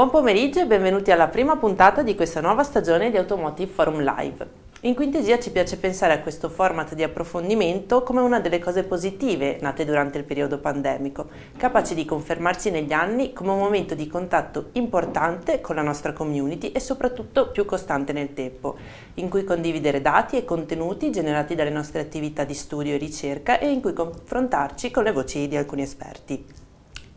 Buon 0.00 0.12
pomeriggio 0.12 0.60
e 0.60 0.66
benvenuti 0.66 1.10
alla 1.10 1.28
prima 1.28 1.58
puntata 1.58 2.02
di 2.02 2.14
questa 2.14 2.40
nuova 2.40 2.62
stagione 2.62 3.10
di 3.10 3.18
Automotive 3.18 3.70
Forum 3.70 4.02
Live. 4.02 4.48
In 4.80 4.94
Quintesia 4.94 5.38
ci 5.38 5.50
piace 5.50 5.76
pensare 5.76 6.14
a 6.14 6.20
questo 6.20 6.48
format 6.48 6.94
di 6.94 7.02
approfondimento 7.02 8.02
come 8.02 8.22
una 8.22 8.40
delle 8.40 8.60
cose 8.60 8.84
positive 8.84 9.58
nate 9.60 9.84
durante 9.84 10.16
il 10.16 10.24
periodo 10.24 10.56
pandemico, 10.56 11.28
capace 11.54 11.94
di 11.94 12.06
confermarsi 12.06 12.70
negli 12.70 12.94
anni 12.94 13.34
come 13.34 13.50
un 13.50 13.58
momento 13.58 13.94
di 13.94 14.06
contatto 14.06 14.70
importante 14.72 15.60
con 15.60 15.76
la 15.76 15.82
nostra 15.82 16.14
community 16.14 16.72
e 16.72 16.80
soprattutto 16.80 17.50
più 17.50 17.66
costante 17.66 18.14
nel 18.14 18.32
tempo, 18.32 18.78
in 19.16 19.28
cui 19.28 19.44
condividere 19.44 20.00
dati 20.00 20.38
e 20.38 20.46
contenuti 20.46 21.10
generati 21.10 21.54
dalle 21.54 21.68
nostre 21.68 22.00
attività 22.00 22.44
di 22.44 22.54
studio 22.54 22.94
e 22.94 22.96
ricerca 22.96 23.58
e 23.58 23.70
in 23.70 23.82
cui 23.82 23.92
confrontarci 23.92 24.90
con 24.90 25.04
le 25.04 25.12
voci 25.12 25.46
di 25.46 25.58
alcuni 25.58 25.82
esperti. 25.82 26.68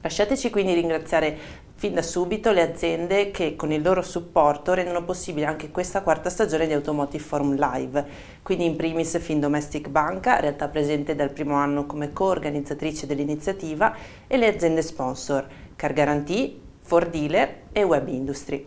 Lasciateci 0.03 0.49
quindi 0.49 0.73
ringraziare 0.73 1.37
fin 1.83 1.95
da 1.95 2.01
subito 2.01 2.53
le 2.53 2.61
aziende 2.61 3.29
che 3.29 3.57
con 3.57 3.73
il 3.73 3.81
loro 3.81 4.01
supporto 4.01 4.73
rendono 4.73 5.03
possibile 5.03 5.47
anche 5.47 5.69
questa 5.69 6.01
quarta 6.01 6.29
stagione 6.29 6.65
di 6.65 6.71
Automotive 6.71 7.21
Forum 7.21 7.55
Live. 7.55 8.05
Quindi 8.41 8.63
in 8.63 8.77
primis 8.77 9.19
Findomestic 9.19 9.89
Banca, 9.89 10.39
realtà 10.39 10.69
presente 10.69 11.13
dal 11.13 11.31
primo 11.31 11.55
anno 11.55 11.85
come 11.85 12.13
co-organizzatrice 12.13 13.05
dell'iniziativa, 13.05 13.93
e 14.27 14.37
le 14.37 14.47
aziende 14.47 14.81
sponsor 14.81 15.45
Car 15.75 15.91
Guarantee, 15.91 16.57
Ford 16.79 17.09
Dealer 17.09 17.63
e 17.73 17.83
Web 17.83 18.07
Industry. 18.07 18.65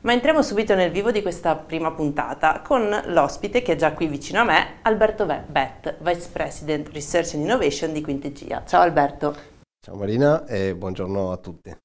Ma 0.00 0.14
entriamo 0.14 0.40
subito 0.40 0.74
nel 0.74 0.90
vivo 0.90 1.10
di 1.10 1.20
questa 1.20 1.54
prima 1.54 1.90
puntata 1.90 2.62
con 2.62 2.98
l'ospite 3.08 3.60
che 3.60 3.72
è 3.72 3.76
già 3.76 3.92
qui 3.92 4.06
vicino 4.06 4.40
a 4.40 4.44
me, 4.44 4.66
Alberto 4.80 5.26
Bet, 5.26 5.96
Vice 6.00 6.30
President 6.32 6.88
Research 6.94 7.34
and 7.34 7.42
Innovation 7.42 7.92
di 7.92 8.00
Quintegia. 8.00 8.62
Ciao 8.66 8.80
Alberto. 8.80 9.36
Ciao 9.84 9.96
Marina 9.96 10.46
e 10.46 10.74
buongiorno 10.74 11.30
a 11.30 11.36
tutti. 11.36 11.76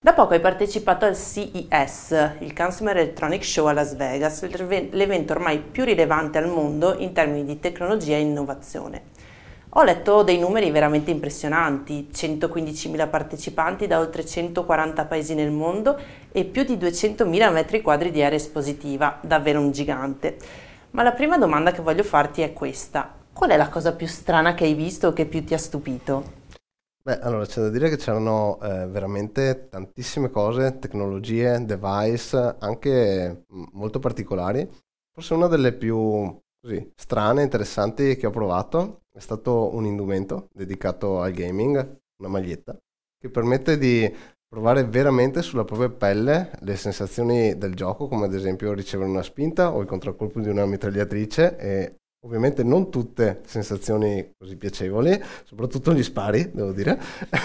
Da 0.00 0.12
poco 0.12 0.34
hai 0.34 0.40
partecipato 0.40 1.06
al 1.06 1.16
CES, 1.16 2.36
il 2.38 2.52
Consumer 2.52 2.96
Electronic 2.98 3.44
Show 3.44 3.66
a 3.66 3.72
Las 3.72 3.96
Vegas, 3.96 4.48
l'evento 4.92 5.32
ormai 5.32 5.58
più 5.58 5.82
rilevante 5.82 6.38
al 6.38 6.46
mondo 6.46 6.94
in 6.98 7.12
termini 7.12 7.44
di 7.44 7.58
tecnologia 7.58 8.14
e 8.14 8.20
innovazione. 8.20 9.02
Ho 9.70 9.82
letto 9.82 10.22
dei 10.22 10.38
numeri 10.38 10.70
veramente 10.70 11.10
impressionanti, 11.10 12.10
115.000 12.14 13.10
partecipanti 13.10 13.88
da 13.88 13.98
oltre 13.98 14.24
140 14.24 15.04
paesi 15.04 15.34
nel 15.34 15.50
mondo 15.50 15.98
e 16.30 16.44
più 16.44 16.62
di 16.62 16.76
200.000 16.76 17.52
metri 17.52 17.82
quadri 17.82 18.12
di 18.12 18.22
area 18.22 18.38
espositiva, 18.38 19.18
davvero 19.20 19.58
un 19.58 19.72
gigante. 19.72 20.36
Ma 20.92 21.02
la 21.02 21.10
prima 21.10 21.38
domanda 21.38 21.72
che 21.72 21.82
voglio 21.82 22.04
farti 22.04 22.42
è 22.42 22.52
questa. 22.52 23.14
Qual 23.32 23.50
è 23.50 23.56
la 23.56 23.68
cosa 23.68 23.92
più 23.92 24.06
strana 24.06 24.54
che 24.54 24.62
hai 24.62 24.74
visto 24.74 25.08
o 25.08 25.12
che 25.12 25.26
più 25.26 25.42
ti 25.42 25.54
ha 25.54 25.58
stupito? 25.58 26.37
Beh, 27.08 27.20
allora 27.20 27.46
c'è 27.46 27.62
da 27.62 27.70
dire 27.70 27.88
che 27.88 27.96
c'erano 27.96 28.60
eh, 28.60 28.86
veramente 28.86 29.68
tantissime 29.70 30.28
cose, 30.28 30.78
tecnologie, 30.78 31.64
device, 31.64 32.56
anche 32.58 33.46
mm, 33.50 33.64
molto 33.72 33.98
particolari. 33.98 34.68
Forse 35.10 35.32
una 35.32 35.46
delle 35.46 35.72
più 35.72 36.38
così, 36.60 36.92
strane 36.94 37.42
interessanti 37.42 38.14
che 38.16 38.26
ho 38.26 38.30
provato 38.30 39.04
è 39.10 39.20
stato 39.20 39.74
un 39.74 39.86
indumento 39.86 40.48
dedicato 40.52 41.22
al 41.22 41.32
gaming, 41.32 41.76
una 42.18 42.28
maglietta, 42.28 42.76
che 43.18 43.30
permette 43.30 43.78
di 43.78 44.14
provare 44.46 44.84
veramente 44.84 45.40
sulla 45.40 45.64
propria 45.64 45.88
pelle 45.88 46.50
le 46.60 46.76
sensazioni 46.76 47.56
del 47.56 47.74
gioco, 47.74 48.06
come 48.06 48.26
ad 48.26 48.34
esempio 48.34 48.74
ricevere 48.74 49.08
una 49.08 49.22
spinta 49.22 49.72
o 49.72 49.80
il 49.80 49.86
contraccolpo 49.86 50.40
di 50.40 50.50
una 50.50 50.66
mitragliatrice 50.66 51.56
e 51.56 51.94
Ovviamente 52.22 52.64
non 52.64 52.90
tutte 52.90 53.42
sensazioni 53.46 54.34
così 54.36 54.56
piacevoli, 54.56 55.22
soprattutto 55.44 55.94
gli 55.94 56.02
spari, 56.02 56.50
devo 56.52 56.72
dire, 56.72 56.98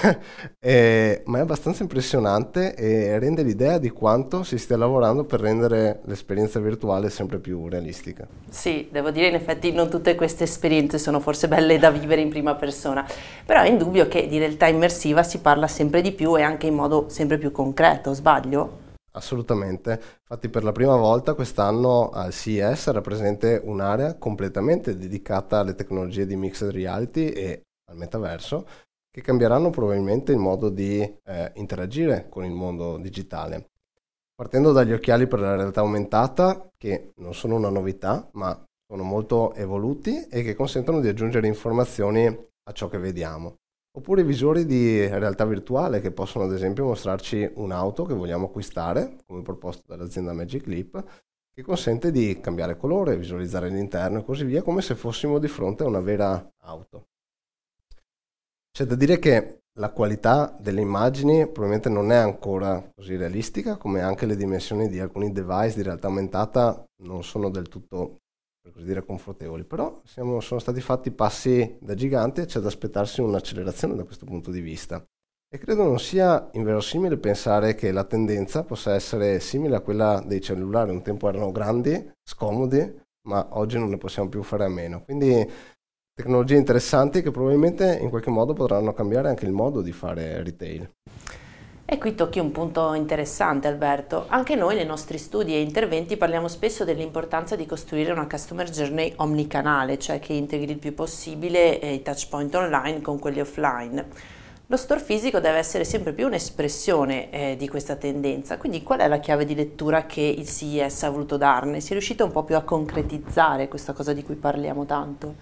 e, 0.59 1.21
ma 1.25 1.37
è 1.37 1.41
abbastanza 1.41 1.83
impressionante 1.83 2.73
e 2.73 3.19
rende 3.19 3.43
l'idea 3.43 3.77
di 3.77 3.91
quanto 3.91 4.41
si 4.41 4.57
stia 4.57 4.75
lavorando 4.75 5.25
per 5.25 5.41
rendere 5.41 6.01
l'esperienza 6.05 6.59
virtuale 6.59 7.11
sempre 7.11 7.37
più 7.37 7.67
realistica. 7.67 8.27
Sì, 8.49 8.87
devo 8.91 9.11
dire 9.11 9.27
in 9.27 9.35
effetti 9.35 9.71
non 9.71 9.91
tutte 9.91 10.15
queste 10.15 10.45
esperienze 10.45 10.97
sono 10.97 11.19
forse 11.19 11.47
belle 11.47 11.77
da 11.77 11.91
vivere 11.91 12.21
in 12.21 12.29
prima 12.29 12.55
persona, 12.55 13.05
però 13.45 13.61
è 13.61 13.69
indubbio 13.69 14.07
che 14.07 14.27
di 14.27 14.39
realtà 14.39 14.65
immersiva 14.65 15.21
si 15.21 15.37
parla 15.37 15.67
sempre 15.67 16.01
di 16.01 16.13
più 16.13 16.35
e 16.35 16.41
anche 16.41 16.65
in 16.65 16.73
modo 16.73 17.09
sempre 17.09 17.37
più 17.37 17.51
concreto, 17.51 18.15
sbaglio? 18.15 18.82
Assolutamente, 19.15 20.01
infatti 20.21 20.49
per 20.49 20.63
la 20.63 20.71
prima 20.71 20.95
volta 20.95 21.35
quest'anno 21.35 22.09
al 22.09 22.31
CES 22.31 22.87
era 22.87 23.01
presente 23.01 23.61
un'area 23.63 24.17
completamente 24.17 24.97
dedicata 24.97 25.59
alle 25.59 25.75
tecnologie 25.75 26.25
di 26.25 26.35
mixed 26.35 26.71
reality 26.71 27.27
e 27.27 27.61
al 27.91 27.97
metaverso 27.97 28.65
che 29.11 29.21
cambieranno 29.21 29.69
probabilmente 29.69 30.31
il 30.31 30.39
modo 30.39 30.69
di 30.69 30.99
eh, 30.99 31.51
interagire 31.55 32.27
con 32.29 32.43
il 32.43 32.53
mondo 32.53 32.97
digitale. 32.97 33.69
Partendo 34.33 34.71
dagli 34.71 34.91
occhiali 34.91 35.27
per 35.27 35.39
la 35.39 35.55
realtà 35.55 35.81
aumentata, 35.81 36.67
che 36.75 37.11
non 37.17 37.35
sono 37.35 37.55
una 37.55 37.69
novità, 37.69 38.27
ma 38.33 38.59
sono 38.87 39.03
molto 39.03 39.53
evoluti 39.53 40.27
e 40.27 40.41
che 40.41 40.55
consentono 40.55 40.99
di 40.99 41.07
aggiungere 41.07 41.45
informazioni 41.45 42.25
a 42.25 42.71
ciò 42.71 42.89
che 42.89 42.97
vediamo. 42.97 43.57
Oppure 43.95 44.23
visori 44.23 44.65
di 44.65 45.07
realtà 45.07 45.45
virtuale 45.45 46.01
che 46.01 46.11
possono 46.11 46.45
ad 46.45 46.53
esempio 46.53 46.85
mostrarci 46.85 47.51
un'auto 47.55 48.05
che 48.05 48.15
vogliamo 48.15 48.47
acquistare, 48.47 49.17
come 49.27 49.43
proposto 49.43 49.83
dall'azienda 49.85 50.33
Magic 50.33 50.65
Leap, 50.65 51.03
che 51.53 51.61
consente 51.61 52.09
di 52.09 52.39
cambiare 52.39 52.75
colore, 52.75 53.15
visualizzare 53.15 53.69
l'interno 53.69 54.19
e 54.19 54.23
così 54.23 54.45
via, 54.45 54.63
come 54.63 54.81
se 54.81 54.95
fossimo 54.95 55.37
di 55.37 55.47
fronte 55.47 55.83
a 55.83 55.87
una 55.87 55.99
vera 55.99 56.53
auto. 56.61 57.09
C'è 58.71 58.85
da 58.85 58.95
dire 58.95 59.19
che 59.19 59.59
la 59.73 59.91
qualità 59.91 60.57
delle 60.59 60.81
immagini 60.81 61.43
probabilmente 61.43 61.89
non 61.89 62.11
è 62.11 62.15
ancora 62.15 62.91
così 62.95 63.15
realistica, 63.15 63.77
come 63.77 64.01
anche 64.01 64.25
le 64.25 64.35
dimensioni 64.35 64.89
di 64.89 64.99
alcuni 64.99 65.31
device 65.31 65.75
di 65.75 65.83
realtà 65.83 66.07
aumentata 66.07 66.83
non 67.03 67.23
sono 67.23 67.49
del 67.49 67.67
tutto 67.67 68.21
per 68.63 68.71
così 68.71 68.85
dire 68.85 69.03
confortevoli, 69.03 69.65
però 69.65 70.01
siamo, 70.05 70.39
sono 70.39 70.61
stati 70.61 70.79
fatti 70.79 71.11
passi 71.11 71.77
da 71.81 71.95
gigante 71.95 72.45
c'è 72.45 72.61
da 72.61 72.69
aspettarsi 72.69 73.19
un'accelerazione 73.19 73.93
da 73.93 74.05
questo 74.05 74.25
punto 74.25 74.51
di 74.51 74.61
vista. 74.61 75.05
E 75.53 75.57
credo 75.57 75.83
non 75.83 75.99
sia 75.99 76.49
inverosimile 76.53 77.17
pensare 77.17 77.75
che 77.75 77.91
la 77.91 78.05
tendenza 78.05 78.63
possa 78.63 78.95
essere 78.95 79.41
simile 79.41 79.75
a 79.75 79.81
quella 79.81 80.23
dei 80.25 80.39
cellulari, 80.39 80.91
un 80.91 81.01
tempo 81.01 81.27
erano 81.27 81.51
grandi, 81.51 82.09
scomodi, 82.23 83.01
ma 83.27 83.45
oggi 83.51 83.77
non 83.77 83.89
ne 83.89 83.97
possiamo 83.97 84.29
più 84.29 84.41
fare 84.43 84.63
a 84.63 84.69
meno. 84.69 85.03
Quindi 85.03 85.45
tecnologie 86.13 86.55
interessanti 86.55 87.21
che 87.21 87.31
probabilmente 87.31 87.97
in 88.01 88.09
qualche 88.09 88.29
modo 88.29 88.53
potranno 88.53 88.93
cambiare 88.93 89.27
anche 89.27 89.45
il 89.45 89.51
modo 89.51 89.81
di 89.81 89.91
fare 89.91 90.41
retail. 90.41 90.89
E 91.85 91.97
qui 91.97 92.15
tocchi 92.15 92.39
un 92.39 92.51
punto 92.51 92.93
interessante 92.93 93.67
Alberto. 93.67 94.25
Anche 94.29 94.55
noi 94.55 94.75
nei 94.75 94.85
nostri 94.85 95.17
studi 95.17 95.53
e 95.53 95.59
interventi 95.61 96.15
parliamo 96.15 96.47
spesso 96.47 96.85
dell'importanza 96.85 97.57
di 97.57 97.65
costruire 97.65 98.13
una 98.13 98.25
customer 98.25 98.69
journey 98.69 99.13
omnicanale, 99.17 99.99
cioè 99.99 100.19
che 100.19 100.31
integri 100.31 100.71
il 100.71 100.77
più 100.77 100.93
possibile 100.93 101.73
i 101.73 102.01
touch 102.01 102.29
point 102.29 102.55
online 102.55 103.01
con 103.01 103.19
quelli 103.19 103.41
offline. 103.41 104.07
Lo 104.67 104.77
store 104.77 105.01
fisico 105.01 105.41
deve 105.41 105.57
essere 105.57 105.83
sempre 105.83 106.13
più 106.13 106.25
un'espressione 106.25 107.29
eh, 107.29 107.55
di 107.57 107.67
questa 107.67 107.97
tendenza, 107.97 108.57
quindi 108.57 108.81
qual 108.81 109.01
è 109.01 109.07
la 109.09 109.19
chiave 109.19 109.43
di 109.43 109.53
lettura 109.53 110.05
che 110.05 110.21
il 110.21 110.47
CES 110.47 111.03
ha 111.03 111.09
voluto 111.09 111.35
darne? 111.35 111.81
Si 111.81 111.89
è 111.89 111.91
riuscito 111.91 112.23
un 112.23 112.31
po' 112.31 112.43
più 112.43 112.55
a 112.55 112.61
concretizzare 112.61 113.67
questa 113.67 113.91
cosa 113.91 114.13
di 114.13 114.23
cui 114.23 114.35
parliamo 114.35 114.85
tanto? 114.85 115.35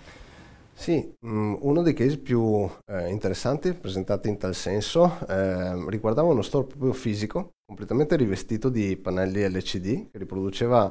Sì, 0.82 1.16
mm, 1.28 1.58
uno 1.60 1.84
dei 1.84 1.94
casi 1.94 2.18
più 2.18 2.68
eh, 2.88 3.08
interessanti 3.10 3.72
presentati 3.76 4.30
in 4.30 4.40
tal 4.40 4.56
senso 4.56 5.16
eh, 5.28 5.88
riguardava 5.88 6.30
uno 6.30 6.42
store 6.42 6.66
proprio 6.66 6.92
fisico, 6.92 7.52
completamente 7.64 8.16
rivestito 8.16 8.68
di 8.68 8.98
pannelli 8.98 9.48
LCD, 9.48 10.10
che 10.10 10.18
riproduceva 10.18 10.90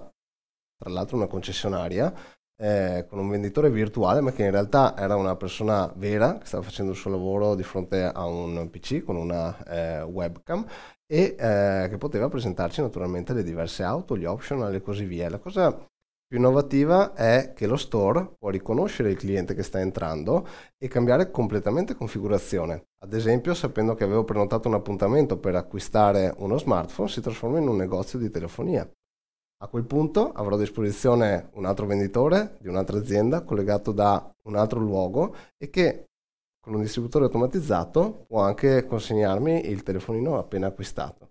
tra 0.79 0.91
l'altro 0.91 1.17
una 1.17 1.27
concessionaria 1.27 2.15
eh, 2.57 3.05
con 3.09 3.19
un 3.19 3.31
venditore 3.31 3.69
virtuale, 3.69 4.21
ma 4.21 4.31
che 4.31 4.45
in 4.45 4.53
realtà 4.53 4.97
era 4.97 5.17
una 5.17 5.35
persona 5.35 5.93
vera 5.97 6.39
che 6.39 6.47
stava 6.47 6.63
facendo 6.63 6.93
il 6.93 6.97
suo 6.97 7.11
lavoro 7.11 7.57
di 7.57 7.65
fronte 7.65 8.05
a 8.05 8.25
un 8.27 8.71
PC 8.71 9.03
con 9.03 9.17
una 9.17 9.59
eh, 9.65 10.03
webcam 10.03 10.65
e 11.05 11.35
eh, 11.37 11.89
che 11.91 11.99
poteva 11.99 12.29
presentarci 12.29 12.81
naturalmente 12.81 13.33
le 13.33 13.43
diverse 13.43 13.83
auto, 13.83 14.17
gli 14.17 14.25
optional 14.25 14.73
e 14.73 14.81
così 14.81 15.05
via. 15.05 15.29
La 15.29 15.39
cosa 15.39 15.77
più 16.31 16.39
innovativa 16.39 17.13
è 17.13 17.55
che 17.57 17.67
lo 17.67 17.77
store 17.77 18.37
può 18.39 18.51
riconoscere 18.51 19.11
il 19.11 19.17
cliente 19.17 19.53
che 19.53 19.65
sta 19.65 19.81
entrando 19.81 20.47
e 20.79 20.87
cambiare 20.87 21.33
completamente 21.33 21.97
configurazione. 21.97 22.91
Ad 23.03 23.15
esempio, 23.15 23.53
sapendo 23.53 23.97
che 23.97 24.05
avevo 24.05 24.23
prenotato 24.23 24.69
un 24.69 24.75
appuntamento 24.75 25.39
per 25.39 25.57
acquistare 25.57 26.33
uno 26.39 26.57
smartphone, 26.57 27.09
si 27.09 27.21
trasforma 27.21 27.59
in 27.59 27.67
un 27.67 27.77
negozio 27.77 28.17
di 28.17 28.31
telefonia. 28.31 28.89
A 29.63 29.67
quel 29.67 29.85
punto 29.85 30.31
avrò 30.31 30.55
a 30.55 30.59
disposizione 30.59 31.51
un 31.55 31.65
altro 31.65 31.87
venditore 31.87 32.59
di 32.61 32.69
un'altra 32.69 32.99
azienda 32.99 33.43
collegato 33.43 33.91
da 33.91 34.33
un 34.45 34.55
altro 34.55 34.79
luogo 34.79 35.35
e 35.59 35.69
che 35.69 36.11
con 36.61 36.75
un 36.75 36.83
distributore 36.83 37.25
automatizzato 37.25 38.27
può 38.29 38.41
anche 38.41 38.87
consegnarmi 38.87 39.69
il 39.69 39.83
telefonino 39.83 40.39
appena 40.39 40.69
acquistato. 40.69 41.30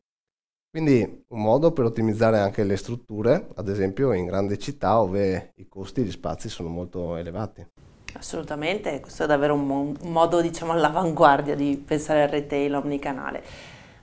Quindi 0.71 1.25
un 1.29 1.41
modo 1.41 1.71
per 1.71 1.85
ottimizzare 1.85 2.37
anche 2.37 2.63
le 2.63 2.77
strutture, 2.77 3.47
ad 3.55 3.69
esempio 3.69 4.13
in 4.13 4.25
grandi 4.25 4.59
città 4.59 4.93
dove 4.93 5.53
i 5.55 5.67
costi 5.67 6.03
di 6.03 6.11
spazi 6.11 6.47
sono 6.47 6.69
molto 6.69 7.15
elevati. 7.15 7.65
Assolutamente, 8.13 8.99
questo 8.99 9.23
è 9.23 9.25
davvero 9.25 9.55
un, 9.55 9.65
mo- 9.65 9.93
un 9.99 10.11
modo 10.11 10.41
diciamo 10.41 10.73
all'avanguardia 10.73 11.55
di 11.55 11.75
pensare 11.83 12.21
al 12.21 12.29
retail 12.29 12.75
omnicanale. 12.75 13.43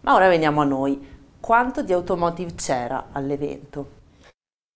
Ma 0.00 0.14
ora 0.14 0.26
veniamo 0.26 0.60
a 0.60 0.64
noi. 0.64 1.14
quanto 1.38 1.84
di 1.84 1.92
automotive 1.92 2.54
c'era 2.54 3.10
all'evento? 3.12 4.05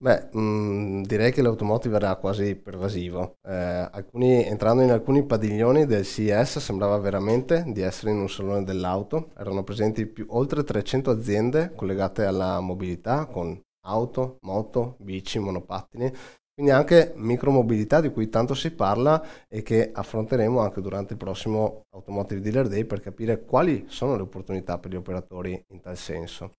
Beh, 0.01 0.29
mh, 0.31 0.39
mm, 0.39 1.03
direi 1.03 1.31
che 1.31 1.43
l'automotive 1.43 1.95
era 1.97 2.15
quasi 2.15 2.55
pervasivo. 2.55 3.35
Eh, 3.47 3.53
alcuni, 3.53 4.43
entrando 4.43 4.81
in 4.81 4.89
alcuni 4.89 5.23
padiglioni 5.23 5.85
del 5.85 6.03
CES 6.03 6.57
sembrava 6.57 6.97
veramente 6.97 7.63
di 7.67 7.81
essere 7.81 8.09
in 8.09 8.17
un 8.17 8.27
salone 8.27 8.63
dell'auto. 8.63 9.29
Erano 9.37 9.63
presenti 9.63 10.07
più, 10.07 10.25
oltre 10.29 10.63
300 10.63 11.11
aziende 11.11 11.73
collegate 11.75 12.25
alla 12.25 12.59
mobilità 12.61 13.27
con 13.27 13.59
auto, 13.85 14.37
moto, 14.41 14.95
bici, 15.01 15.37
monopattini. 15.37 16.11
Quindi 16.51 16.71
anche 16.71 17.13
micromobilità 17.17 18.01
di 18.01 18.09
cui 18.09 18.27
tanto 18.27 18.55
si 18.55 18.71
parla 18.71 19.23
e 19.47 19.61
che 19.61 19.91
affronteremo 19.93 20.59
anche 20.59 20.81
durante 20.81 21.13
il 21.13 21.19
prossimo 21.19 21.83
Automotive 21.93 22.41
Dealer 22.41 22.67
Day 22.67 22.85
per 22.85 23.01
capire 23.01 23.45
quali 23.45 23.85
sono 23.87 24.15
le 24.15 24.23
opportunità 24.23 24.79
per 24.79 24.89
gli 24.89 24.95
operatori 24.95 25.63
in 25.69 25.79
tal 25.79 25.95
senso. 25.95 26.53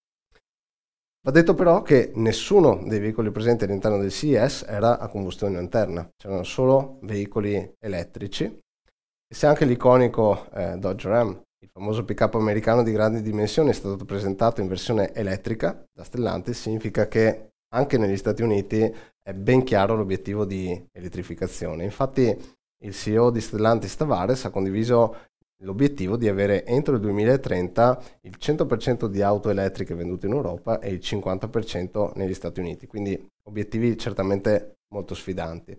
Va 1.25 1.31
detto 1.31 1.55
però 1.55 1.83
che 1.83 2.11
nessuno 2.17 2.83
dei 2.85 2.99
veicoli 2.99 3.31
presenti 3.31 3.63
all'interno 3.63 3.97
del 3.97 4.11
CES 4.11 4.65
era 4.67 4.99
a 4.99 5.07
combustione 5.07 5.61
interna, 5.61 6.09
c'erano 6.17 6.43
solo 6.43 6.99
veicoli 7.03 7.75
elettrici. 7.79 8.45
E 8.45 9.35
se 9.35 9.47
anche 9.47 9.65
l'iconico 9.65 10.51
eh, 10.53 10.77
Dodge 10.79 11.09
Ram, 11.09 11.41
il 11.61 11.69
famoso 11.73 12.05
pick-up 12.05 12.35
americano 12.35 12.83
di 12.83 12.91
grandi 12.91 13.23
dimensioni, 13.23 13.71
è 13.71 13.73
stato 13.73 14.05
presentato 14.05 14.61
in 14.61 14.67
versione 14.67 15.15
elettrica 15.15 15.85
da 15.93 16.03
Stellantis, 16.03 16.61
significa 16.61 17.07
che 17.07 17.53
anche 17.73 17.99
negli 17.99 18.17
Stati 18.17 18.43
Uniti 18.43 18.81
è 19.23 19.33
ben 19.33 19.63
chiaro 19.63 19.95
l'obiettivo 19.95 20.45
di 20.45 20.89
elettrificazione. 20.91 21.85
Infatti 21.85 22.37
il 22.85 22.93
CEO 22.93 23.31
di 23.31 23.41
Stellantis 23.41 23.95
Tavares 23.95 24.45
ha 24.45 24.51
condiviso 24.51 25.29
l'obiettivo 25.63 26.17
di 26.17 26.29
avere 26.29 26.65
entro 26.65 26.95
il 26.95 27.01
2030 27.01 28.03
il 28.23 28.37
100% 28.39 29.07
di 29.07 29.23
auto 29.23 29.51
elettriche 29.51 29.95
vendute 29.95 30.27
in 30.27 30.33
Europa 30.33 30.79
e 30.79 30.91
il 30.91 30.99
50% 31.03 32.13
negli 32.17 32.35
Stati 32.35 32.61
Uniti, 32.61 32.87
quindi 32.87 33.29
obiettivi 33.49 33.97
certamente 33.97 34.77
molto 34.93 35.15
sfidanti. 35.15 35.79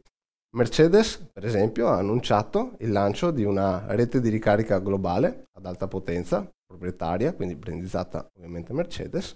Mercedes, 0.55 1.17
per 1.31 1.45
esempio, 1.45 1.87
ha 1.87 1.97
annunciato 1.97 2.75
il 2.79 2.91
lancio 2.91 3.31
di 3.31 3.43
una 3.43 3.85
rete 3.87 4.21
di 4.21 4.29
ricarica 4.29 4.79
globale 4.79 5.45
ad 5.53 5.65
alta 5.65 5.87
potenza, 5.87 6.47
proprietaria, 6.65 7.33
quindi 7.33 7.55
brandizzata 7.55 8.29
ovviamente 8.37 8.71
Mercedes, 8.71 9.35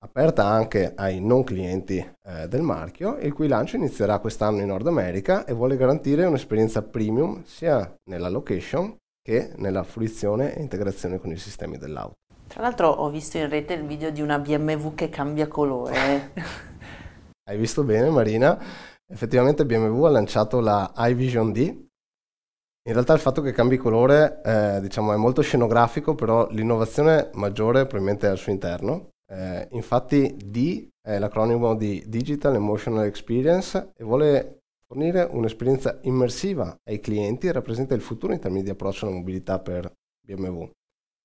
aperta 0.00 0.46
anche 0.46 0.92
ai 0.94 1.20
non 1.20 1.42
clienti 1.42 1.96
eh, 1.96 2.46
del 2.46 2.62
marchio, 2.62 3.18
il 3.18 3.32
cui 3.32 3.48
lancio 3.48 3.74
inizierà 3.74 4.20
quest'anno 4.20 4.60
in 4.60 4.68
Nord 4.68 4.86
America 4.86 5.44
e 5.44 5.52
vuole 5.52 5.76
garantire 5.76 6.24
un'esperienza 6.24 6.82
premium 6.82 7.42
sia 7.44 7.96
nella 8.04 8.28
location 8.28 8.96
che 9.28 9.52
nella 9.56 9.82
fruizione 9.82 10.56
e 10.56 10.62
integrazione 10.62 11.18
con 11.18 11.30
i 11.30 11.36
sistemi 11.36 11.76
dell'auto. 11.76 12.14
Tra 12.46 12.62
l'altro 12.62 12.88
ho 12.88 13.10
visto 13.10 13.36
in 13.36 13.50
rete 13.50 13.74
il 13.74 13.84
video 13.84 14.08
di 14.10 14.22
una 14.22 14.38
BMW 14.38 14.94
che 14.94 15.10
cambia 15.10 15.46
colore. 15.48 16.32
Hai 17.44 17.58
visto 17.58 17.84
bene 17.84 18.08
Marina? 18.08 18.58
Effettivamente 19.06 19.66
BMW 19.66 20.04
ha 20.04 20.10
lanciato 20.10 20.60
la 20.60 20.90
iVision 20.96 21.52
D. 21.52 21.58
In 21.58 22.94
realtà 22.94 23.12
il 23.12 23.20
fatto 23.20 23.42
che 23.42 23.52
cambi 23.52 23.76
colore 23.76 24.40
eh, 24.42 24.80
diciamo, 24.80 25.12
è 25.12 25.16
molto 25.16 25.42
scenografico, 25.42 26.14
però 26.14 26.48
l'innovazione 26.48 27.28
maggiore 27.34 27.82
probabilmente 27.82 28.28
è 28.28 28.30
al 28.30 28.38
suo 28.38 28.52
interno. 28.52 29.10
Eh, 29.30 29.68
infatti 29.72 30.34
D 30.42 30.88
è 31.02 31.18
l'acronimo 31.18 31.74
di 31.74 32.02
Digital 32.06 32.54
Emotional 32.54 33.04
Experience 33.04 33.92
e 33.94 34.04
vuole 34.04 34.57
Fornire 34.90 35.22
un'esperienza 35.22 35.98
immersiva 36.04 36.74
ai 36.88 36.98
clienti 36.98 37.52
rappresenta 37.52 37.94
il 37.94 38.00
futuro 38.00 38.32
in 38.32 38.40
termini 38.40 38.62
di 38.62 38.70
approccio 38.70 39.04
alla 39.04 39.16
mobilità 39.16 39.60
per 39.60 39.92
BMW. 40.24 40.70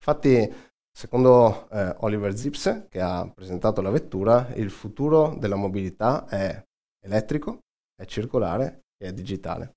Infatti, 0.06 0.54
secondo 0.92 1.70
eh, 1.70 1.96
Oliver 2.00 2.36
Zipse, 2.36 2.88
che 2.90 3.00
ha 3.00 3.26
presentato 3.34 3.82
la 3.82 3.90
vettura, 3.90 4.54
il 4.56 4.70
futuro 4.70 5.34
della 5.40 5.56
mobilità 5.56 6.28
è 6.28 6.62
elettrico, 7.06 7.60
è 7.96 8.04
circolare 8.04 8.82
e 8.98 9.08
è 9.08 9.14
digitale. 9.14 9.76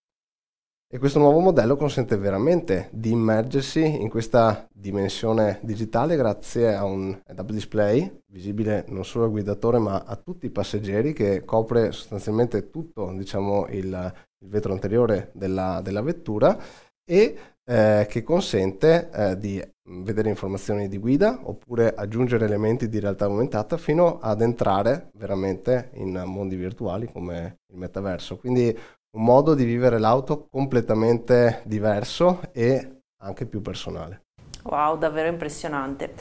E 0.89 0.99
questo 0.99 1.19
nuovo 1.19 1.41
modello 1.41 1.75
consente 1.75 2.17
veramente 2.17 2.91
di 2.93 3.11
immergersi 3.11 4.01
in 4.01 4.09
questa 4.09 4.69
dimensione 4.73 5.59
digitale 5.63 6.15
grazie 6.15 6.73
a 6.77 6.85
un 6.85 7.11
head-up 7.27 7.51
display 7.51 8.23
visibile 8.27 8.85
non 8.87 9.05
solo 9.05 9.25
al 9.25 9.33
guidatore 9.33 9.79
ma 9.79 10.05
a 10.07 10.15
tutti 10.15 10.47
i 10.47 10.51
passeggeri 10.51 11.13
che 11.13 11.45
copre 11.45 11.91
sostanzialmente 11.91 12.71
tutto 12.71 13.13
diciamo, 13.17 13.67
il, 13.71 14.13
il 14.39 14.49
vetro 14.49 14.73
anteriore 14.73 15.33
della, 15.35 15.81
della 15.83 16.03
vettura 16.03 16.57
e 17.05 17.37
eh, 17.65 18.07
che 18.09 18.23
consente 18.23 19.11
eh, 19.13 19.39
di 19.39 19.61
vedere 19.89 20.29
informazioni 20.29 20.89
di 20.89 20.99
guida 20.99 21.41
oppure 21.43 21.95
aggiungere 21.95 22.45
elementi 22.45 22.89
di 22.89 23.01
realtà 23.01 23.25
aumentata 23.25 23.77
fino 23.77 24.19
ad 24.21 24.41
entrare 24.41 25.11
veramente 25.15 25.91
in 25.95 26.23
mondi 26.27 26.57
virtuali 26.57 27.11
come 27.11 27.59
il 27.73 27.79
metaverso. 27.79 28.37
Quindi 28.37 28.77
un 29.17 29.23
modo 29.23 29.55
di 29.55 29.65
vivere 29.65 29.99
l'auto 29.99 30.47
completamente 30.47 31.63
diverso 31.65 32.43
e 32.53 33.01
anche 33.23 33.47
più 33.47 33.63
personale. 33.63 34.25
Wow, 34.65 34.99
davvero 34.99 35.29
impressionante. 35.29 36.13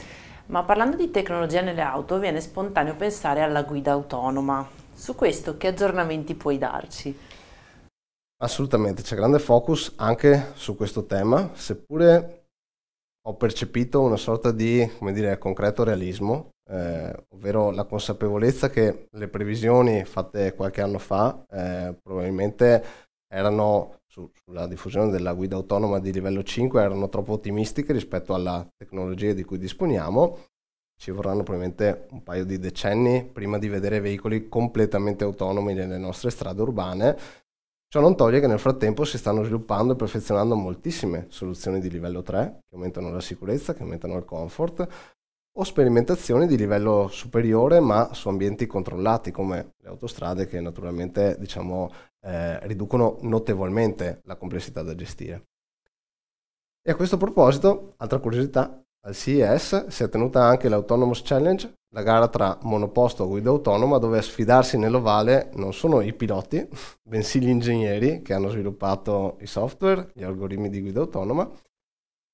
Ma 0.46 0.64
parlando 0.64 0.96
di 0.96 1.10
tecnologia 1.10 1.60
nelle 1.60 1.82
auto, 1.82 2.18
viene 2.18 2.40
spontaneo 2.40 2.96
pensare 2.96 3.42
alla 3.42 3.64
guida 3.64 3.92
autonoma. 3.92 4.66
Su 4.94 5.14
questo 5.14 5.58
che 5.58 5.68
aggiornamenti 5.68 6.34
puoi 6.34 6.56
darci? 6.56 7.18
Assolutamente, 8.38 9.02
c'è 9.02 9.14
grande 9.14 9.40
focus 9.40 9.92
anche 9.96 10.52
su 10.54 10.74
questo 10.74 11.04
tema, 11.04 11.50
seppure 11.52 12.44
ho 13.26 13.34
percepito 13.34 14.00
una 14.00 14.16
sorta 14.16 14.52
di, 14.52 14.90
come 14.98 15.12
dire, 15.12 15.36
concreto 15.36 15.84
realismo 15.84 16.50
eh, 16.68 17.14
ovvero 17.30 17.70
la 17.70 17.84
consapevolezza 17.84 18.70
che 18.70 19.08
le 19.10 19.28
previsioni 19.28 20.04
fatte 20.04 20.54
qualche 20.54 20.82
anno 20.82 20.98
fa 20.98 21.44
eh, 21.48 21.94
probabilmente 22.02 22.84
erano 23.28 24.00
su, 24.06 24.30
sulla 24.32 24.66
diffusione 24.66 25.10
della 25.10 25.34
guida 25.34 25.56
autonoma 25.56 26.00
di 26.00 26.12
livello 26.12 26.42
5 26.42 26.80
erano 26.80 27.08
troppo 27.08 27.32
ottimistiche 27.32 27.92
rispetto 27.92 28.34
alla 28.34 28.66
tecnologia 28.76 29.32
di 29.32 29.44
cui 29.44 29.58
disponiamo. 29.58 30.38
Ci 30.98 31.10
vorranno 31.10 31.42
probabilmente 31.42 32.06
un 32.12 32.22
paio 32.22 32.46
di 32.46 32.58
decenni 32.58 33.28
prima 33.30 33.58
di 33.58 33.68
vedere 33.68 34.00
veicoli 34.00 34.48
completamente 34.48 35.24
autonomi 35.24 35.74
nelle 35.74 35.98
nostre 35.98 36.30
strade 36.30 36.62
urbane. 36.62 37.18
Ciò 37.88 38.00
non 38.00 38.16
toglie 38.16 38.40
che 38.40 38.46
nel 38.46 38.58
frattempo 38.58 39.04
si 39.04 39.18
stanno 39.18 39.42
sviluppando 39.42 39.92
e 39.92 39.96
perfezionando 39.96 40.56
moltissime 40.56 41.26
soluzioni 41.28 41.80
di 41.80 41.90
livello 41.90 42.22
3 42.22 42.60
che 42.66 42.74
aumentano 42.74 43.10
la 43.10 43.20
sicurezza, 43.20 43.74
che 43.74 43.82
aumentano 43.82 44.16
il 44.16 44.24
comfort, 44.24 44.88
o 45.58 45.64
sperimentazioni 45.64 46.46
di 46.46 46.56
livello 46.56 47.08
superiore 47.08 47.80
ma 47.80 48.12
su 48.12 48.28
ambienti 48.28 48.66
controllati 48.66 49.30
come 49.30 49.74
le 49.78 49.88
autostrade 49.88 50.46
che 50.46 50.60
naturalmente 50.60 51.36
diciamo, 51.38 51.90
eh, 52.20 52.66
riducono 52.66 53.18
notevolmente 53.22 54.20
la 54.24 54.36
complessità 54.36 54.82
da 54.82 54.94
gestire. 54.94 55.46
E 56.82 56.90
a 56.90 56.94
questo 56.94 57.16
proposito, 57.16 57.94
altra 57.96 58.18
curiosità, 58.18 58.80
al 59.06 59.14
CES 59.14 59.86
si 59.86 60.02
è 60.02 60.08
tenuta 60.08 60.42
anche 60.42 60.68
l'Autonomous 60.68 61.22
Challenge, 61.22 61.72
la 61.94 62.02
gara 62.02 62.28
tra 62.28 62.58
monoposto 62.62 63.24
e 63.24 63.28
guida 63.28 63.50
autonoma 63.50 63.98
dove 63.98 64.18
a 64.18 64.22
sfidarsi 64.22 64.76
nell'ovale 64.76 65.50
non 65.54 65.72
sono 65.72 66.00
i 66.00 66.12
piloti, 66.12 66.68
bensì 67.02 67.40
gli 67.40 67.48
ingegneri 67.48 68.22
che 68.22 68.34
hanno 68.34 68.48
sviluppato 68.48 69.36
i 69.40 69.46
software, 69.46 70.10
gli 70.12 70.22
algoritmi 70.22 70.68
di 70.68 70.80
guida 70.80 71.00
autonoma 71.00 71.50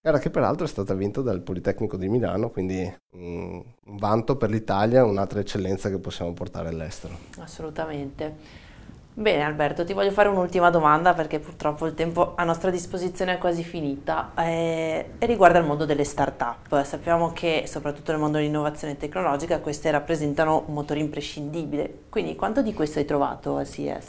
Gara 0.04 0.18
che 0.18 0.30
peraltro 0.30 0.64
è 0.64 0.68
stata 0.68 0.94
vinta 0.94 1.20
dal 1.20 1.42
Politecnico 1.42 1.96
di 1.96 2.08
Milano, 2.08 2.50
quindi 2.50 2.92
un, 3.12 3.62
un 3.84 3.96
vanto 3.98 4.36
per 4.36 4.50
l'Italia, 4.50 5.04
un'altra 5.04 5.38
eccellenza 5.38 5.90
che 5.90 6.00
possiamo 6.00 6.32
portare 6.32 6.70
all'estero. 6.70 7.16
Assolutamente. 7.38 8.34
Bene 9.14 9.44
Alberto, 9.44 9.84
ti 9.84 9.92
voglio 9.92 10.10
fare 10.10 10.28
un'ultima 10.28 10.70
domanda 10.70 11.14
perché 11.14 11.38
purtroppo 11.38 11.86
il 11.86 11.94
tempo 11.94 12.34
a 12.34 12.42
nostra 12.42 12.70
disposizione 12.70 13.34
è 13.34 13.38
quasi 13.38 13.62
finita 13.62 14.32
eh, 14.36 15.10
e 15.16 15.26
riguarda 15.26 15.60
il 15.60 15.66
mondo 15.66 15.84
delle 15.84 16.02
start-up. 16.02 16.82
Sappiamo 16.82 17.32
che 17.32 17.66
soprattutto 17.68 18.10
nel 18.10 18.20
mondo 18.20 18.38
dell'innovazione 18.38 18.96
tecnologica 18.96 19.60
queste 19.60 19.88
rappresentano 19.92 20.64
un 20.66 20.74
motore 20.74 20.98
imprescindibile, 20.98 22.06
quindi 22.08 22.34
quanto 22.34 22.60
di 22.60 22.74
questo 22.74 22.98
hai 22.98 23.04
trovato 23.04 23.54
al 23.54 23.68
CES? 23.68 24.06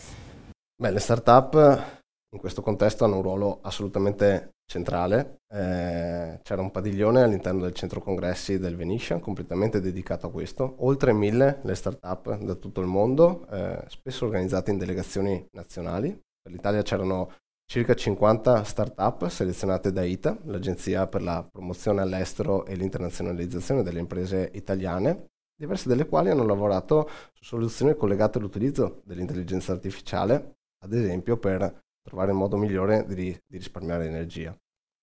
Beh, 0.76 0.90
le 0.90 1.00
start-up 1.00 2.02
in 2.34 2.40
questo 2.40 2.62
contesto 2.62 3.06
hanno 3.06 3.18
un 3.18 3.22
ruolo 3.22 3.60
assolutamente 3.62 4.56
centrale. 4.66 5.42
Eh, 5.48 6.40
c'era 6.42 6.62
un 6.62 6.72
padiglione 6.72 7.22
all'interno 7.22 7.62
del 7.62 7.74
centro 7.74 8.02
congressi 8.02 8.58
del 8.58 8.76
Venetian 8.76 9.20
completamente 9.20 9.80
dedicato 9.80 10.28
a 10.28 10.32
questo. 10.32 10.76
Oltre 10.80 11.14
mille 11.14 11.60
le 11.64 11.76
start-up 11.76 12.38
da 12.40 12.56
tutto 12.56 12.82
il 12.82 12.88
mondo, 12.88 13.48
eh, 13.52 13.84
spesso 13.88 14.26
organizzate 14.26 14.72
in 14.72 14.80
delegazioni 14.80 15.46
nazionali. 15.52 16.10
Per 16.42 16.52
l'Italia 16.52 16.82
c'erano 16.82 17.32
circa 17.66 17.94
50 17.94 18.64
start-up 18.64 19.28
selezionate 19.28 19.92
da 19.92 20.04
ITA, 20.04 20.38
l'agenzia 20.46 21.08
per 21.08 21.22
la 21.22 21.48
promozione 21.50 22.02
all'estero 22.02 22.66
e 22.66 22.76
l'internazionalizzazione 22.76 23.84
delle 23.84 24.00
imprese 24.00 24.50
italiane, 24.54 25.28
diverse 25.56 25.88
delle 25.88 26.08
quali 26.08 26.30
hanno 26.30 26.46
lavorato 26.46 27.08
su 27.32 27.44
soluzioni 27.44 27.96
collegate 27.96 28.40
all'utilizzo 28.40 29.02
dell'intelligenza 29.06 29.72
artificiale, 29.72 30.56
ad 30.84 30.94
esempio 30.94 31.38
per 31.38 31.82
trovare 32.04 32.32
il 32.32 32.38
modo 32.38 32.58
migliore 32.58 33.06
di, 33.08 33.16
di 33.48 33.58
risparmiare 33.58 34.06
energia. 34.06 34.56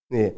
Quindi 0.07 0.37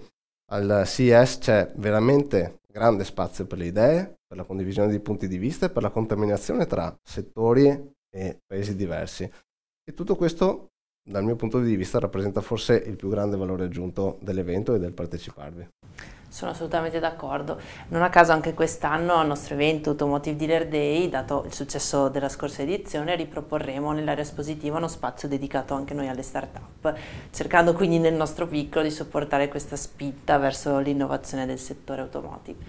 Al 0.52 0.83
CES 0.85 1.38
c'è 1.38 1.73
veramente 1.76 2.61
grande 2.71 3.04
spazio 3.04 3.47
per 3.47 3.59
le 3.59 3.66
idee, 3.66 4.19
per 4.26 4.37
la 4.37 4.45
condivisione 4.45 4.90
di 4.90 5.00
punti 5.00 5.26
di 5.26 5.38
vista 5.38 5.66
e 5.66 5.71
per 5.71 5.83
la 5.83 5.90
contaminazione 5.90 6.66
tra 6.66 6.95
settori 7.02 7.69
e 8.11 8.38
paesi 8.47 8.76
diversi. 8.76 9.25
E 9.25 9.95
tutto 9.95 10.14
questo, 10.14 10.73
dal 11.02 11.25
mio 11.25 11.37
punto 11.37 11.59
di 11.59 11.75
vista, 11.75 11.99
rappresenta 11.99 12.42
forse 12.42 12.75
il 12.75 12.97
più 12.97 13.09
grande 13.09 13.37
valore 13.37 13.64
aggiunto 13.64 14.19
dell'evento 14.21 14.75
e 14.75 14.78
del 14.78 14.92
parteciparvi. 14.92 15.69
Sono 16.33 16.53
assolutamente 16.53 16.99
d'accordo. 16.99 17.61
Non 17.89 18.01
a 18.01 18.09
caso 18.09 18.33
anche 18.33 18.55
quest'anno 18.55 19.17
al 19.17 19.27
nostro 19.27 19.53
evento 19.53 19.91
Automotive 19.91 20.35
Dealer 20.35 20.67
Day, 20.67 21.11
dato 21.11 21.43
il 21.45 21.53
successo 21.53 22.09
della 22.09 22.31
scorsa 22.31 22.62
edizione, 22.62 23.15
riproporremo 23.17 23.93
nell'area 23.93 24.23
espositiva 24.23 24.79
uno 24.79 24.89
spazio 24.89 25.29
dedicato 25.29 25.75
anche 25.75 25.93
noi 25.93 26.09
alle 26.09 26.23
start-up, 26.23 26.95
cercando 27.31 27.75
quindi 27.75 27.99
nel 27.99 28.15
nostro 28.15 28.47
piccolo 28.47 28.83
di 28.83 28.91
supportare 28.91 29.49
questa 29.49 29.77
spinta 29.77 30.39
verso 30.39 30.79
l'innovazione 30.79 31.45
del 31.45 31.59
settore 31.59 32.01
automotive. 32.01 32.65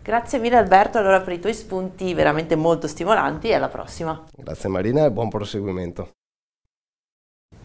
Grazie 0.00 0.38
mille 0.38 0.56
Alberto 0.56 0.98
allora 0.98 1.20
per 1.20 1.32
i 1.32 1.40
tuoi 1.40 1.54
spunti 1.54 2.14
veramente 2.14 2.54
molto 2.54 2.86
stimolanti 2.86 3.48
e 3.48 3.54
alla 3.54 3.68
prossima. 3.68 4.26
Grazie 4.32 4.68
Marina 4.68 5.04
e 5.04 5.10
buon 5.10 5.28
proseguimento. 5.28 6.17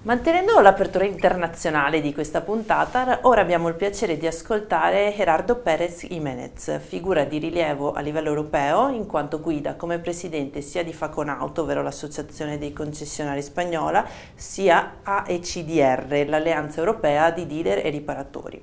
Mantenendo 0.03 0.60
l'apertura 0.60 1.05
internazionale 1.05 2.01
di 2.01 2.13
questa 2.13 2.41
puntata, 2.41 3.19
ora 3.22 3.39
abbiamo 3.39 3.69
il 3.69 3.75
piacere 3.75 4.17
di 4.17 4.27
ascoltare 4.27 5.13
Gerardo 5.15 5.55
Pérez 5.55 6.05
Jiménez, 6.05 6.77
figura 6.81 7.24
di 7.24 7.38
rilievo 7.38 7.93
a 7.93 8.01
livello 8.01 8.27
europeo 8.27 8.89
in 8.89 9.05
quanto 9.05 9.39
guida 9.39 9.75
come 9.75 10.00
presidente 10.00 10.60
sia 10.60 10.83
di 10.83 10.91
Faconauto, 10.91 11.62
ovvero 11.62 11.81
l'associazione 11.81 12.57
dei 12.57 12.74
concessionari 12.74 13.41
spagnola, 13.41 14.05
sia 14.36 14.95
AECDR, 15.03 16.25
l'alleanza 16.27 16.79
europea 16.79 17.31
di 17.31 17.48
dealer 17.48 17.86
e 17.86 17.89
riparatori. 17.89 18.62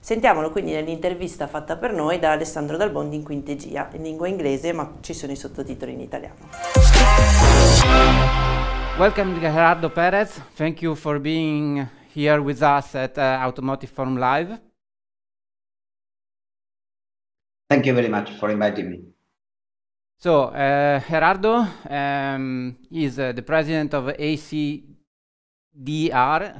Sentiamolo 0.00 0.50
quindi 0.50 0.72
nell'intervista 0.72 1.46
fatta 1.46 1.76
per 1.76 1.92
noi 1.92 2.18
da 2.18 2.32
Alessandro 2.32 2.76
Dalbondi 2.76 3.14
in 3.14 3.22
quintegia, 3.22 3.90
in 3.92 4.02
lingua 4.02 4.26
inglese 4.26 4.72
ma 4.72 4.94
ci 5.02 5.14
sono 5.14 5.30
i 5.30 5.36
sottotitoli 5.36 5.92
in 5.92 6.00
italiano. 6.00 6.48
Welcome, 9.00 9.40
Gerardo 9.40 9.88
Perez. 9.88 10.42
Thank 10.54 10.82
you 10.82 10.94
for 10.94 11.18
being 11.18 11.88
here 12.12 12.42
with 12.42 12.62
us 12.62 12.94
at 12.94 13.16
uh, 13.16 13.46
Automotive 13.46 13.88
Forum 13.88 14.18
Live. 14.18 14.60
Thank 17.70 17.86
you 17.86 17.94
very 17.94 18.10
much 18.10 18.32
for 18.32 18.50
inviting 18.50 18.90
me. 18.90 19.00
So, 20.18 20.48
uh, 20.48 21.00
Gerardo 21.00 21.66
um, 21.88 22.76
is 22.92 23.18
uh, 23.18 23.32
the 23.32 23.40
president 23.40 23.94
of 23.94 24.04
AECDR. 24.18 24.82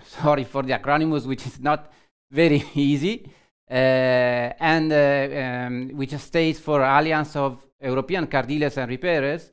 Sorry 0.07 0.45
for 0.45 0.63
the 0.63 0.73
acronyms, 0.73 1.27
which 1.27 1.47
is 1.47 1.61
not 1.61 1.93
very 2.31 2.65
easy, 2.75 3.31
uh, 3.71 3.75
and 3.75 4.91
uh, 4.91 5.29
um, 5.43 5.91
which 5.91 6.17
stands 6.17 6.59
for 6.59 6.81
Alliance 6.81 7.37
of 7.37 7.59
European 7.83 8.27
Car 8.29 8.45
Dealers 8.45 8.79
and 8.79 8.89
Repairers 8.89 9.53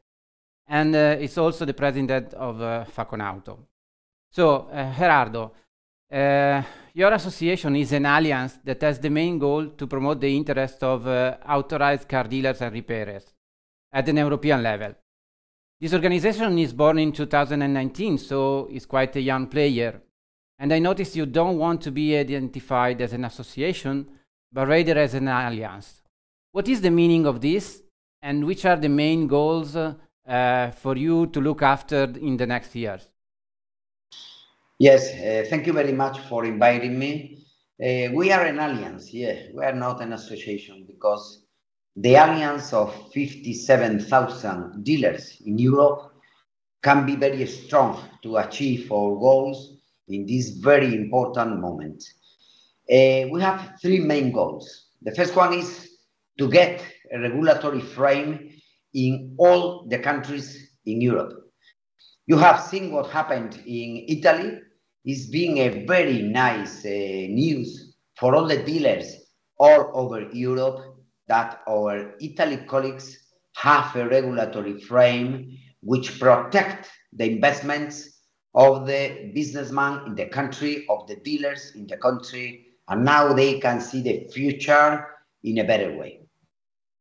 and 0.68 0.96
uh, 0.96 1.18
is 1.20 1.38
also 1.38 1.66
the 1.66 1.74
president 1.74 2.34
of 2.34 2.62
uh, 2.62 2.86
Faconauto. 2.86 3.58
So, 4.32 4.68
uh, 4.72 4.94
Gerardo, 4.94 5.54
uh, 6.12 6.62
your 6.94 7.14
association 7.14 7.76
is 7.76 7.92
an 7.94 8.06
alliance 8.06 8.60
that 8.64 8.82
has 8.82 9.00
the 9.00 9.10
main 9.10 9.38
goal 9.38 9.70
to 9.70 9.88
promote 9.88 10.20
the 10.20 10.36
interest 10.36 10.84
of 10.84 11.08
uh, 11.08 11.38
authorized 11.48 12.08
car 12.08 12.26
dealers 12.26 12.62
and 12.62 12.74
repairers 12.74 13.34
at 13.92 14.08
an 14.10 14.18
European 14.18 14.62
level. 14.62 14.96
This 15.80 15.94
organization 15.94 16.58
is 16.58 16.74
born 16.74 16.98
in 16.98 17.12
2019, 17.12 18.18
so 18.18 18.68
it's 18.72 18.86
quite 18.86 19.16
a 19.16 19.22
young 19.22 19.48
player. 19.48 20.02
And 20.60 20.74
I 20.74 20.80
notice 20.80 21.16
you 21.16 21.28
don't 21.28 21.60
want 21.60 21.82
to 21.84 21.92
be 21.92 22.18
identified 22.18 23.00
as 23.02 23.14
an 23.14 23.26
association, 23.26 24.08
but 24.52 24.68
rather 24.68 24.98
as 24.98 25.14
an 25.14 25.28
alliance. 25.28 26.02
What 26.52 26.68
is 26.68 26.82
the 26.82 26.90
meaning 26.90 27.28
of 27.28 27.42
this, 27.42 27.84
and 28.24 28.46
which 28.46 28.66
are 28.66 28.78
the 28.78 28.90
main 28.90 29.28
goals 29.28 29.78
uh, 30.28 30.72
for 30.72 30.98
you 30.98 31.28
to 31.28 31.40
look 31.40 31.62
after 31.62 32.04
in 32.04 32.38
the 32.38 32.46
next 32.46 32.76
years? 32.76 33.10
Yes, 34.80 35.12
uh, 35.12 35.48
thank 35.50 35.66
you 35.66 35.74
very 35.74 35.94
much 35.94 36.20
for 36.30 36.46
inviting 36.46 37.00
me. 37.00 37.46
Uh, 37.82 38.14
we 38.14 38.32
are 38.32 38.46
an 38.46 38.60
alliance, 38.60 39.14
yeah, 39.14 39.36
we 39.54 39.64
are 39.64 39.74
not 39.74 40.02
an 40.02 40.14
association 40.14 40.86
because 40.88 41.46
the 41.96 42.14
alliance 42.16 42.74
of 42.74 42.94
57,000 43.12 44.84
dealers 44.84 45.42
in 45.46 45.58
Europe 45.58 46.12
can 46.84 47.06
be 47.06 47.16
very 47.16 47.46
strong 47.48 48.00
to 48.22 48.38
achieve 48.38 48.92
our 48.92 49.16
goals 49.16 49.78
in 50.08 50.26
this 50.26 50.50
very 50.50 50.94
important 50.96 51.60
moment. 51.60 52.04
Uh, 52.90 53.28
we 53.32 53.42
have 53.42 53.74
three 53.82 54.00
main 54.00 54.32
goals. 54.32 54.88
The 55.02 55.14
first 55.14 55.36
one 55.36 55.54
is 55.54 55.90
to 56.38 56.50
get 56.50 56.84
a 57.12 57.20
regulatory 57.20 57.82
frame 57.82 58.57
in 58.98 59.36
all 59.38 59.86
the 59.88 60.00
countries 60.00 60.72
in 60.88 61.00
Europe. 61.00 61.32
You 62.26 62.38
have 62.38 62.60
seen 62.60 62.92
what 62.92 63.12
happened 63.12 63.62
in 63.68 64.06
Italy. 64.10 64.60
It's 65.06 65.28
been 65.28 65.58
a 65.60 65.86
very 65.86 66.24
nice 66.24 66.84
uh, 66.84 66.90
news 66.90 67.96
for 68.20 68.36
all 68.36 68.48
the 68.48 68.64
dealers 68.64 69.08
all 69.60 69.92
over 69.94 70.28
Europe 70.34 70.80
that 71.28 71.62
our 71.70 72.16
Italy 72.20 72.58
colleagues 72.68 73.18
have 73.56 73.96
a 73.96 74.08
regulatory 74.08 74.82
frame 74.82 75.58
which 75.82 76.20
protect 76.20 76.90
the 77.14 77.32
investments 77.32 78.22
of 78.56 78.88
the 78.88 79.32
businessman 79.36 80.08
in 80.08 80.16
the 80.16 80.26
country, 80.26 80.86
of 80.90 81.08
the 81.08 81.18
dealers 81.18 81.74
in 81.76 81.86
the 81.86 81.98
country, 81.98 82.66
and 82.88 83.06
now 83.06 83.32
they 83.32 83.60
can 83.60 83.80
see 83.80 84.02
the 84.02 84.28
future 84.34 85.06
in 85.44 85.60
a 85.60 85.64
better 85.64 85.96
way. 85.96 86.17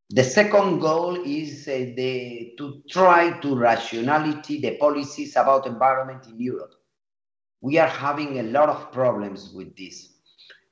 The 0.09 0.23
second 0.23 0.79
goal 0.79 1.21
is 1.25 1.67
uh, 1.67 1.93
the, 1.95 2.53
to 2.57 2.81
try 2.89 3.37
to 3.41 3.55
rationality 3.55 4.59
the 4.61 4.77
policies 4.77 5.35
about 5.35 5.67
environment 5.67 6.27
in 6.27 6.39
Europe. 6.39 6.73
We 7.59 7.77
are 7.77 7.89
having 7.89 8.39
a 8.39 8.43
lot 8.43 8.69
of 8.69 8.91
problems 8.93 9.51
with 9.53 9.75
this. 9.75 10.13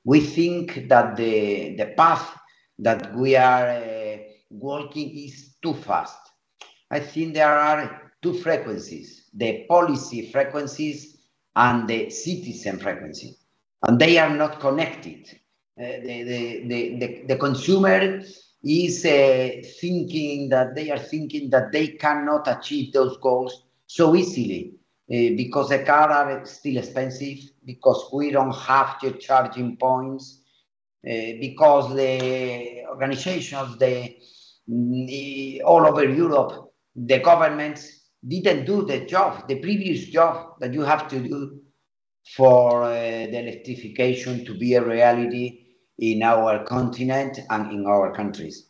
We 0.04 0.20
think 0.20 0.88
that 0.88 1.16
the, 1.16 1.76
the 1.76 1.92
path 1.98 2.34
that 2.78 3.14
we 3.14 3.36
are 3.36 3.68
uh, 3.68 4.16
walking 4.48 5.10
is 5.18 5.56
too 5.62 5.74
fast. 5.74 6.18
I 6.90 7.00
think 7.00 7.34
there 7.34 7.58
are 7.58 8.12
two 8.22 8.32
frequencies, 8.32 9.28
the 9.34 9.66
policy 9.68 10.30
frequencies 10.30 11.18
and 11.56 11.86
the 11.86 12.08
citizen 12.08 12.78
frequency, 12.78 13.36
and 13.82 13.98
they 13.98 14.16
are 14.16 14.34
not 14.34 14.60
connected. 14.60 15.28
Uh, 15.78 16.00
the, 16.02 16.22
the, 16.22 16.64
the, 16.68 16.98
the, 16.98 17.24
the 17.28 17.36
consumer 17.36 18.22
is 18.66 19.04
uh, 19.04 19.62
thinking 19.80 20.48
that 20.48 20.74
they 20.74 20.90
are 20.90 20.98
thinking 20.98 21.48
that 21.50 21.70
they 21.70 21.88
cannot 21.88 22.48
achieve 22.48 22.92
those 22.92 23.16
goals 23.18 23.62
so 23.86 24.16
easily 24.16 24.74
uh, 25.08 25.36
because 25.36 25.68
the 25.68 25.84
cars 25.84 26.12
are 26.12 26.44
still 26.44 26.78
expensive, 26.78 27.38
because 27.64 28.10
we 28.12 28.32
don't 28.32 28.54
have 28.54 28.96
the 29.00 29.12
charging 29.12 29.76
points, 29.76 30.42
uh, 31.06 31.38
because 31.40 31.94
the 31.94 32.82
organizations, 32.88 33.78
the, 33.78 34.16
the, 34.66 35.62
all 35.64 35.86
over 35.86 36.04
Europe, 36.04 36.72
the 36.96 37.20
governments 37.20 38.08
didn't 38.26 38.64
do 38.64 38.84
the 38.84 39.06
job, 39.06 39.46
the 39.46 39.60
previous 39.60 40.06
job 40.06 40.58
that 40.58 40.74
you 40.74 40.82
have 40.82 41.06
to 41.06 41.20
do 41.20 41.60
for 42.34 42.82
uh, 42.82 42.90
the 42.90 43.38
electrification 43.38 44.44
to 44.44 44.58
be 44.58 44.74
a 44.74 44.84
reality 44.84 45.65
in 45.98 46.22
our 46.22 46.64
continent 46.64 47.38
and 47.50 47.72
in 47.72 47.86
our 47.86 48.14
countries. 48.14 48.68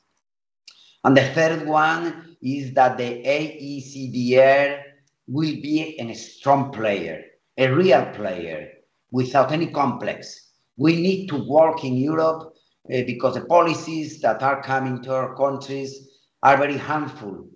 And 1.05 1.17
the 1.17 1.25
third 1.35 1.67
one 1.67 2.37
is 2.43 2.75
that 2.75 2.99
the 2.99 3.23
AECDR 3.25 4.83
will 5.29 5.55
be 5.61 5.97
a 5.99 6.15
strong 6.15 6.73
player, 6.73 7.25
a 7.59 7.69
real 7.69 8.07
player, 8.15 8.69
without 9.11 9.53
any 9.53 9.69
complex. 9.69 10.53
We 10.77 10.97
need 11.01 11.29
to 11.29 11.49
work 11.49 11.85
in 11.85 11.97
Europe 11.97 12.55
uh, 12.93 13.03
because 13.07 13.35
the 13.35 13.45
policies 13.47 14.21
that 14.21 14.43
are 14.43 14.63
coming 14.63 15.03
to 15.03 15.15
our 15.15 15.37
countries 15.37 16.09
are 16.43 16.57
very 16.57 16.77
harmful 16.77 17.49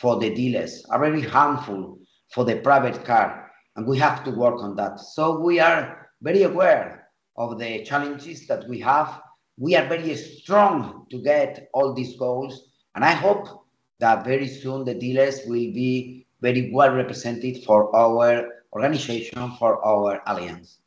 for 0.00 0.18
the 0.18 0.34
dealers, 0.34 0.84
are 0.90 0.98
very 0.98 1.22
harmful 1.22 1.98
for 2.32 2.44
the 2.44 2.56
private 2.56 3.04
car, 3.04 3.52
and 3.76 3.86
we 3.86 3.98
have 3.98 4.24
to 4.24 4.30
work 4.30 4.60
on 4.60 4.74
that. 4.76 4.98
So 4.98 5.38
we 5.38 5.60
are 5.60 6.08
very 6.22 6.42
aware 6.42 7.03
of 7.36 7.58
the 7.58 7.84
challenges 7.84 8.46
that 8.46 8.68
we 8.68 8.80
have. 8.80 9.20
We 9.56 9.76
are 9.76 9.86
very 9.86 10.16
strong 10.16 11.06
to 11.10 11.22
get 11.22 11.68
all 11.72 11.94
these 11.94 12.16
goals, 12.16 12.70
and 12.94 13.04
I 13.04 13.12
hope 13.12 13.66
that 14.00 14.24
very 14.24 14.48
soon 14.48 14.84
the 14.84 14.94
dealers 14.94 15.40
will 15.46 15.72
be 15.72 16.26
very 16.40 16.70
well 16.72 16.92
represented 16.94 17.64
for 17.64 17.94
our 17.94 18.48
organization, 18.72 19.52
for 19.58 19.84
our 19.84 20.20
alliance. 20.26 20.78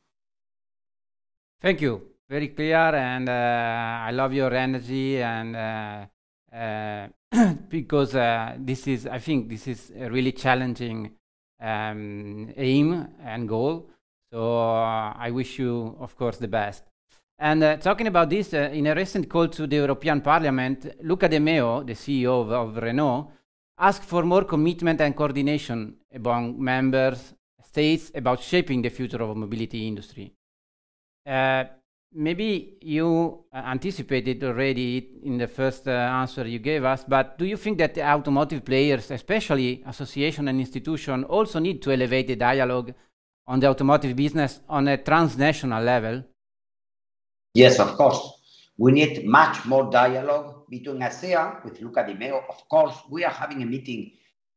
Thank 1.62 1.82
you. 1.82 2.02
Very 2.30 2.50
clear, 2.50 2.94
and 2.94 3.30
uh, 3.30 4.06
I 4.08 4.12
love 4.12 4.34
your 4.34 4.54
energy 4.54 5.22
and. 5.22 5.56
Uh, 5.56 6.06
uh, 6.54 7.08
because 7.70 8.16
uh, 8.16 8.56
this 8.58 8.88
is, 8.88 9.06
I 9.06 9.20
think, 9.20 9.50
this 9.50 9.68
is 9.68 9.92
a 9.98 10.10
really 10.10 10.32
challenging 10.32 11.12
um, 11.62 12.54
aim 12.56 13.08
and 13.24 13.48
goal. 13.48 13.90
So 14.38 14.60
uh, 14.60 15.14
I 15.18 15.32
wish 15.32 15.58
you, 15.58 15.98
of 16.00 16.16
course, 16.16 16.38
the 16.38 16.48
best. 16.48 16.84
And 17.40 17.64
uh, 17.64 17.78
talking 17.78 18.06
about 18.06 18.30
this, 18.30 18.54
uh, 18.54 18.70
in 18.72 18.86
a 18.86 18.94
recent 18.94 19.28
call 19.28 19.48
to 19.48 19.66
the 19.66 19.78
European 19.78 20.22
Parliament, 20.22 20.94
Luca 21.02 21.28
De 21.28 21.40
Meo, 21.40 21.82
the 21.82 21.94
CEO 21.94 22.42
of, 22.42 22.52
of 22.52 22.78
Renault, 22.78 23.32
asked 23.80 24.04
for 24.04 24.22
more 24.22 24.44
commitment 24.44 25.02
and 25.02 25.16
coordination 25.16 25.96
among 26.14 26.64
members 26.64 27.34
states 27.64 28.12
about 28.14 28.40
shaping 28.40 28.84
the 28.84 28.90
future 28.90 29.24
of 29.24 29.36
mobility 29.36 29.88
industry. 29.88 30.32
Uh, 31.26 31.64
maybe 32.14 32.78
you 32.82 33.44
uh, 33.52 33.58
anticipated 33.58 34.44
already 34.44 35.20
in 35.24 35.40
the 35.40 35.48
first 35.48 35.88
uh, 35.88 35.92
answer 35.92 36.48
you 36.48 36.60
gave 36.60 36.84
us, 36.84 37.04
but 37.08 37.40
do 37.40 37.46
you 37.46 37.58
think 37.58 37.80
that 37.80 37.96
the 37.96 38.08
automotive 38.08 38.64
players, 38.64 39.10
especially 39.10 39.84
association 39.88 40.48
and 40.48 40.60
institution, 40.60 41.24
also 41.24 41.58
need 41.58 41.82
to 41.82 41.92
elevate 41.92 42.28
the 42.28 42.36
dialogue 42.36 42.94
on 43.48 43.60
the 43.60 43.68
automotive 43.68 44.16
business 44.16 44.60
on 44.68 44.88
a 44.88 44.98
transnational 44.98 45.84
level? 45.84 46.24
Yes, 47.54 47.80
of 47.80 47.96
course. 47.96 48.34
We 48.78 48.92
need 48.92 49.26
much 49.26 49.66
more 49.66 49.90
dialogue 49.90 50.70
between 50.70 51.00
ACEA 51.00 51.64
with 51.64 51.82
Luca 51.82 52.06
De 52.06 52.14
Meo. 52.14 52.44
Of 52.50 52.70
course, 52.70 52.96
we 53.10 53.24
are 53.24 53.32
having 53.32 53.64
a 53.64 53.66
meeting 53.66 54.12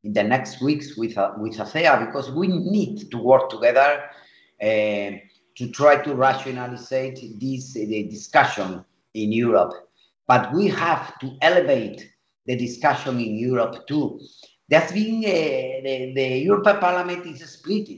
in 0.04 0.12
the 0.12 0.22
next 0.22 0.60
weeks 0.60 0.96
with, 0.96 1.16
uh, 1.16 1.32
with 1.38 1.56
ACEA 1.56 2.04
because 2.06 2.30
we 2.30 2.48
need 2.48 3.10
to 3.10 3.18
work 3.18 3.48
together 3.48 4.04
uh, 4.60 5.10
to 5.56 5.70
try 5.72 6.02
to 6.02 6.14
rationalize 6.14 6.90
this 6.90 7.76
uh, 7.76 7.86
discussion 8.10 8.84
in 9.14 9.32
Europe. 9.32 9.72
But 10.26 10.52
we 10.52 10.68
have 10.68 11.18
to 11.20 11.36
elevate 11.40 12.12
the 12.46 12.56
discussion 12.56 13.18
in 13.18 13.36
Europe 13.36 13.86
too. 13.86 14.20
There's 14.68 14.92
been 14.92 15.24
uh, 15.24 15.82
the, 15.84 16.12
the 16.14 16.38
European 16.38 16.78
Parliament 16.78 17.26
is 17.26 17.48
split. 17.50 17.88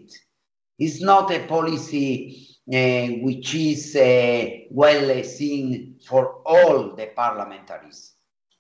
It's 0.84 1.00
not 1.00 1.30
a 1.30 1.46
policy 1.46 2.58
uh, 2.66 3.06
which 3.22 3.54
is 3.54 3.94
uh, 3.94 4.44
well 4.70 5.22
seen 5.22 6.00
for 6.04 6.42
all 6.44 6.96
the 6.96 7.06
parliamentaries. 7.16 8.14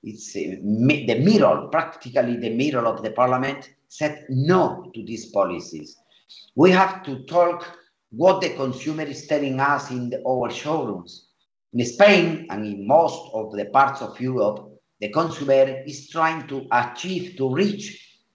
It's 0.04 0.28
uh, 0.36 0.54
the 0.62 1.18
middle, 1.18 1.68
practically 1.68 2.36
the 2.36 2.54
middle 2.54 2.86
of 2.86 3.02
the 3.02 3.10
parliament 3.10 3.70
said 3.88 4.24
no 4.28 4.90
to 4.94 5.04
these 5.04 5.32
policies. 5.32 5.96
We 6.54 6.70
have 6.70 7.02
to 7.06 7.24
talk 7.24 7.76
what 8.10 8.40
the 8.40 8.50
consumer 8.50 9.02
is 9.02 9.26
telling 9.26 9.58
us 9.58 9.90
in 9.90 10.10
the, 10.10 10.22
our 10.24 10.48
showrooms. 10.48 11.28
In 11.72 11.84
Spain 11.84 12.46
and 12.50 12.64
in 12.64 12.86
most 12.86 13.30
of 13.34 13.50
the 13.52 13.64
parts 13.66 14.00
of 14.00 14.20
Europe, 14.20 14.70
the 15.00 15.08
consumer 15.10 15.82
is 15.86 16.08
trying 16.08 16.46
to 16.46 16.68
achieve, 16.70 17.36
to 17.38 17.52
reach 17.52 17.84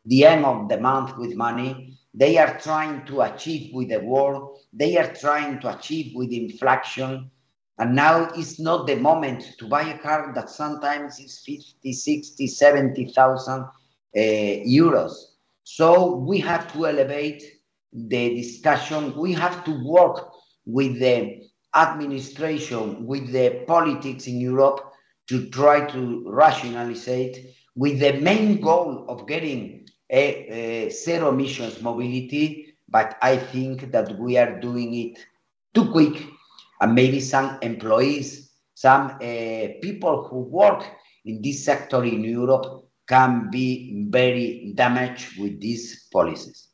the 0.06 0.26
end 0.26 0.44
of 0.46 0.68
the 0.68 0.78
month 0.78 1.18
with 1.18 1.36
money. 1.36 1.97
They 2.14 2.38
are 2.38 2.60
trying 2.60 3.06
to 3.06 3.22
achieve 3.22 3.74
with 3.74 3.90
the 3.90 4.00
war. 4.00 4.56
They 4.74 4.98
are 4.98 5.14
trying 5.14 5.60
to 5.62 5.78
achieve 5.78 6.14
with 6.16 6.32
inflation. 6.32 7.30
And 7.80 7.96
now 7.96 8.32
is 8.32 8.60
not 8.60 8.88
the 8.88 8.96
moment 8.96 9.44
to 9.60 9.68
buy 9.68 9.84
a 9.84 10.00
car 10.00 10.32
that 10.34 10.50
sometimes 10.50 11.20
is 11.20 11.40
50, 11.46 11.94
60, 11.94 12.48
70,000 12.48 13.62
uh, 13.62 13.70
euros. 14.16 15.14
So 15.64 16.16
we 16.16 16.40
have 16.40 16.72
to 16.74 16.88
elevate 16.88 17.44
the 17.94 18.36
discussion. 18.36 19.16
We 19.16 19.34
have 19.34 19.64
to 19.66 19.84
work 19.86 20.32
with 20.66 21.00
the 21.00 21.48
administration, 21.76 23.06
with 23.06 23.32
the 23.32 23.64
politics 23.68 24.28
in 24.28 24.42
Europe 24.42 24.92
to 25.28 25.50
try 25.50 25.86
to 25.92 26.24
rationalize 26.28 27.08
it 27.08 27.54
with 27.76 28.00
the 28.00 28.14
main 28.14 28.60
goal 28.60 29.06
of 29.08 29.28
getting 29.28 29.87
a, 30.10 30.86
a 30.86 30.90
zero 30.90 31.30
emissions 31.30 31.82
mobility. 31.82 32.76
But 32.90 33.18
I 33.22 33.38
think 33.38 33.92
that 33.92 34.18
we 34.18 34.38
are 34.38 34.60
doing 34.60 34.94
it 34.94 35.20
too 35.74 35.92
quick, 35.92 36.26
and 36.80 36.96
maybe 36.96 37.20
some 37.20 37.60
employees, 37.62 38.52
some 38.74 39.12
uh, 39.22 39.68
people 39.82 40.28
who 40.30 40.40
work 40.40 40.86
in 41.26 41.42
this 41.42 41.66
sector 41.66 42.04
in 42.06 42.24
Europe 42.24 42.86
can 43.08 43.50
be 43.50 44.06
very 44.10 44.74
damaged 44.76 45.38
with 45.40 45.60
these 45.60 46.08
policies. 46.12 46.70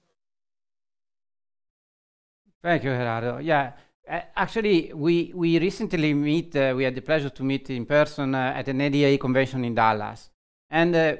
Thank 2.61 2.83
you, 2.83 2.91
Gerardo. 2.91 3.39
Yeah, 3.39 3.73
actually, 4.07 4.91
we, 4.93 5.31
we 5.35 5.59
recently 5.59 6.13
meet, 6.13 6.55
uh, 6.55 6.73
we 6.75 6.83
had 6.83 6.95
the 6.95 7.01
pleasure 7.01 7.29
to 7.29 7.43
meet 7.43 7.69
in 7.69 7.85
person 7.85 8.35
uh, 8.35 8.53
at 8.55 8.67
an 8.67 8.81
ADA 8.81 9.17
convention 9.17 9.65
in 9.65 9.75
Dallas. 9.75 10.29
And 10.69 10.95
uh, 10.95 11.15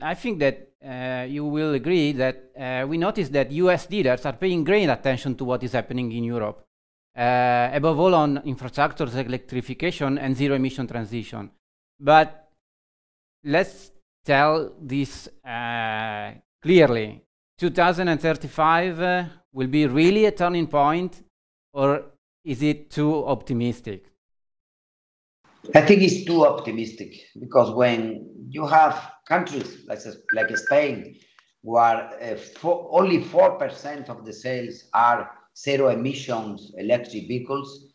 I 0.00 0.14
think 0.14 0.38
that 0.38 0.67
uh, 0.84 1.26
you 1.28 1.44
will 1.44 1.74
agree 1.74 2.12
that 2.12 2.50
uh, 2.56 2.86
we 2.86 2.98
noticed 2.98 3.32
that 3.32 3.50
US 3.50 3.86
dealers 3.86 4.24
are 4.24 4.34
paying 4.34 4.62
great 4.62 4.88
attention 4.88 5.34
to 5.36 5.44
what 5.44 5.62
is 5.62 5.72
happening 5.72 6.12
in 6.12 6.24
Europe, 6.24 6.64
above 7.16 7.98
all 7.98 8.14
on 8.14 8.38
infrastructures, 8.38 9.14
electrification, 9.16 10.18
and 10.18 10.36
zero 10.36 10.54
emission 10.54 10.86
transition. 10.86 11.50
But 11.98 12.48
let's 13.44 13.90
tell 14.24 14.72
this 14.80 15.28
clearly. 16.62 17.22
2035 17.58 19.26
will 19.52 19.66
be 19.66 19.86
really 19.86 20.26
a 20.26 20.30
turning 20.30 20.68
point, 20.68 21.24
or 21.72 22.04
is 22.44 22.62
it 22.62 22.88
too 22.88 23.26
optimistic? 23.26 24.12
I 25.74 25.82
think 25.82 26.02
it's 26.02 26.24
too 26.24 26.46
optimistic 26.46 27.14
because 27.38 27.70
when 27.72 28.28
you 28.48 28.66
have 28.66 29.12
countries 29.26 29.84
like, 29.86 30.00
like 30.32 30.56
Spain, 30.56 31.18
where 31.62 32.08
uh, 32.22 32.68
only 32.90 33.22
4% 33.22 34.08
of 34.08 34.24
the 34.24 34.32
sales 34.32 34.84
are 34.94 35.30
zero 35.56 35.88
emissions 35.88 36.72
electric 36.78 37.28
vehicles, 37.28 37.92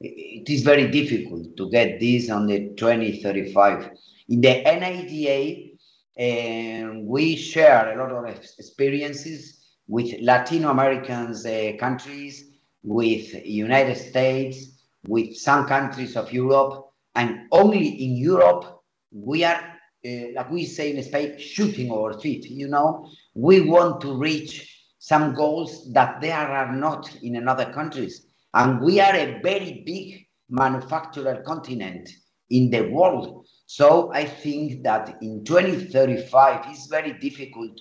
it 0.00 0.50
is 0.50 0.62
very 0.62 0.88
difficult 0.88 1.56
to 1.56 1.70
get 1.70 2.00
this 2.00 2.28
on 2.30 2.46
the 2.46 2.74
2035. 2.76 3.90
In 4.28 4.40
the 4.40 4.62
NADA, 4.64 5.70
uh, 6.18 7.00
we 7.04 7.36
share 7.36 7.92
a 7.92 7.96
lot 7.96 8.10
of 8.10 8.34
experiences 8.58 9.64
with 9.86 10.14
Latino 10.20 10.70
Americans 10.70 11.46
uh, 11.46 11.72
countries, 11.78 12.50
with 12.82 13.32
United 13.46 13.96
States, 13.96 14.80
with 15.06 15.36
some 15.36 15.66
countries 15.66 16.16
of 16.16 16.32
Europe, 16.32 16.90
and 17.14 17.46
only 17.52 17.86
in 17.86 18.16
Europe 18.16 18.80
we 19.12 19.44
are, 19.44 19.60
uh, 20.04 20.32
like 20.34 20.50
we 20.50 20.64
say 20.64 20.94
in 20.94 21.02
Spain, 21.02 21.38
shooting 21.38 21.90
our 21.90 22.18
feet. 22.18 22.44
You 22.50 22.68
know, 22.68 23.08
we 23.34 23.60
want 23.60 24.00
to 24.02 24.16
reach 24.16 24.70
some 24.98 25.34
goals 25.34 25.92
that 25.92 26.20
there 26.20 26.36
are 26.36 26.74
not 26.74 27.14
in 27.22 27.36
another 27.36 27.72
countries, 27.72 28.26
and 28.54 28.80
we 28.80 29.00
are 29.00 29.14
a 29.14 29.40
very 29.42 29.82
big 29.86 30.26
manufacturer 30.48 31.42
continent 31.46 32.08
in 32.50 32.70
the 32.70 32.82
world. 32.88 33.46
So 33.66 34.12
I 34.12 34.24
think 34.24 34.82
that 34.82 35.16
in 35.22 35.44
2035 35.44 36.66
it's 36.68 36.86
very 36.86 37.12
difficult 37.14 37.80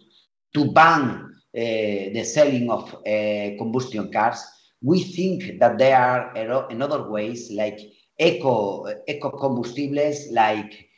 to 0.53 0.71
ban 0.71 1.33
uh, 1.55 1.59
the 2.13 2.23
selling 2.23 2.69
of 2.69 2.93
uh, 2.93 3.57
combustion 3.57 4.11
cars. 4.11 4.43
We 4.81 5.03
think 5.03 5.59
that 5.59 5.77
there 5.77 5.97
are 5.97 6.33
another 6.69 7.09
ways 7.09 7.51
like 7.51 7.79
eco 8.17 8.87
eco 9.07 9.31
combustibles, 9.31 10.31
like 10.31 10.89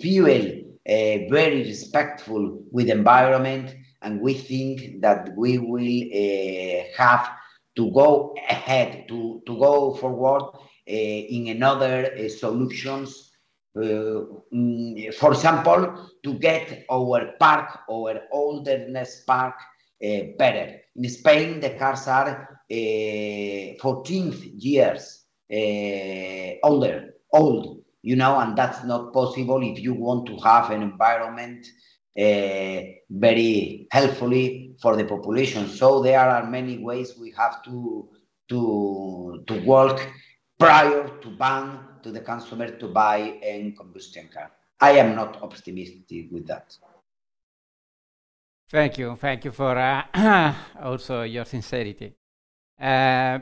fuel, 0.00 0.46
uh, 0.88 1.28
very 1.30 1.64
respectful 1.64 2.62
with 2.70 2.88
environment, 2.88 3.74
and 4.02 4.20
we 4.20 4.34
think 4.34 5.00
that 5.00 5.30
we 5.36 5.58
will 5.58 6.88
have 6.96 7.30
to 7.76 7.90
go 7.92 8.34
ahead 8.48 9.06
to 9.08 9.42
to 9.46 9.58
go 9.58 9.94
forward 9.94 10.42
in 10.86 11.48
another 11.48 12.28
solutions 12.28 13.28
uh, 13.76 14.24
mm, 14.52 15.14
for 15.14 15.32
example, 15.32 16.10
to 16.24 16.34
get 16.34 16.84
our 16.90 17.32
park, 17.38 17.80
our 17.90 18.22
oldness 18.32 19.22
park 19.24 19.54
uh, 20.02 20.34
better. 20.36 20.80
In 20.96 21.08
Spain, 21.08 21.60
the 21.60 21.70
cars 21.70 22.08
are 22.08 22.60
uh, 22.70 23.78
14 23.80 24.52
years 24.56 25.26
uh, 25.52 26.66
older, 26.66 27.14
old, 27.32 27.82
you 28.02 28.16
know, 28.16 28.38
and 28.38 28.56
that's 28.56 28.84
not 28.84 29.12
possible 29.12 29.62
if 29.62 29.80
you 29.80 29.94
want 29.94 30.26
to 30.26 30.36
have 30.38 30.70
an 30.70 30.82
environment 30.82 31.66
very 32.16 33.86
helpfully 33.90 34.74
for 34.82 34.96
the 34.96 35.04
population. 35.04 35.68
So 35.68 36.02
there 36.02 36.20
are 36.20 36.48
many 36.48 36.78
ways 36.78 37.16
we 37.18 37.32
have 37.36 37.62
to 37.64 38.08
to 38.48 39.44
to 39.46 39.64
work 39.64 40.00
prior 40.58 41.08
to 41.20 41.30
ban 41.30 41.80
to 42.02 42.10
the 42.10 42.20
consumer 42.20 42.70
to 42.70 42.88
buy 42.88 43.38
a 43.42 43.72
combustion 43.76 44.28
car. 44.32 44.50
I 44.80 44.92
am 44.92 45.14
not 45.14 45.42
optimistic 45.42 46.28
with 46.30 46.46
that. 46.46 46.76
Thank 48.70 48.98
you. 48.98 49.16
Thank 49.16 49.44
you 49.44 49.52
for 49.52 49.76
uh, 49.78 50.54
also 50.82 51.22
your 51.22 51.44
sincerity. 51.44 52.14
Uh, 52.78 53.38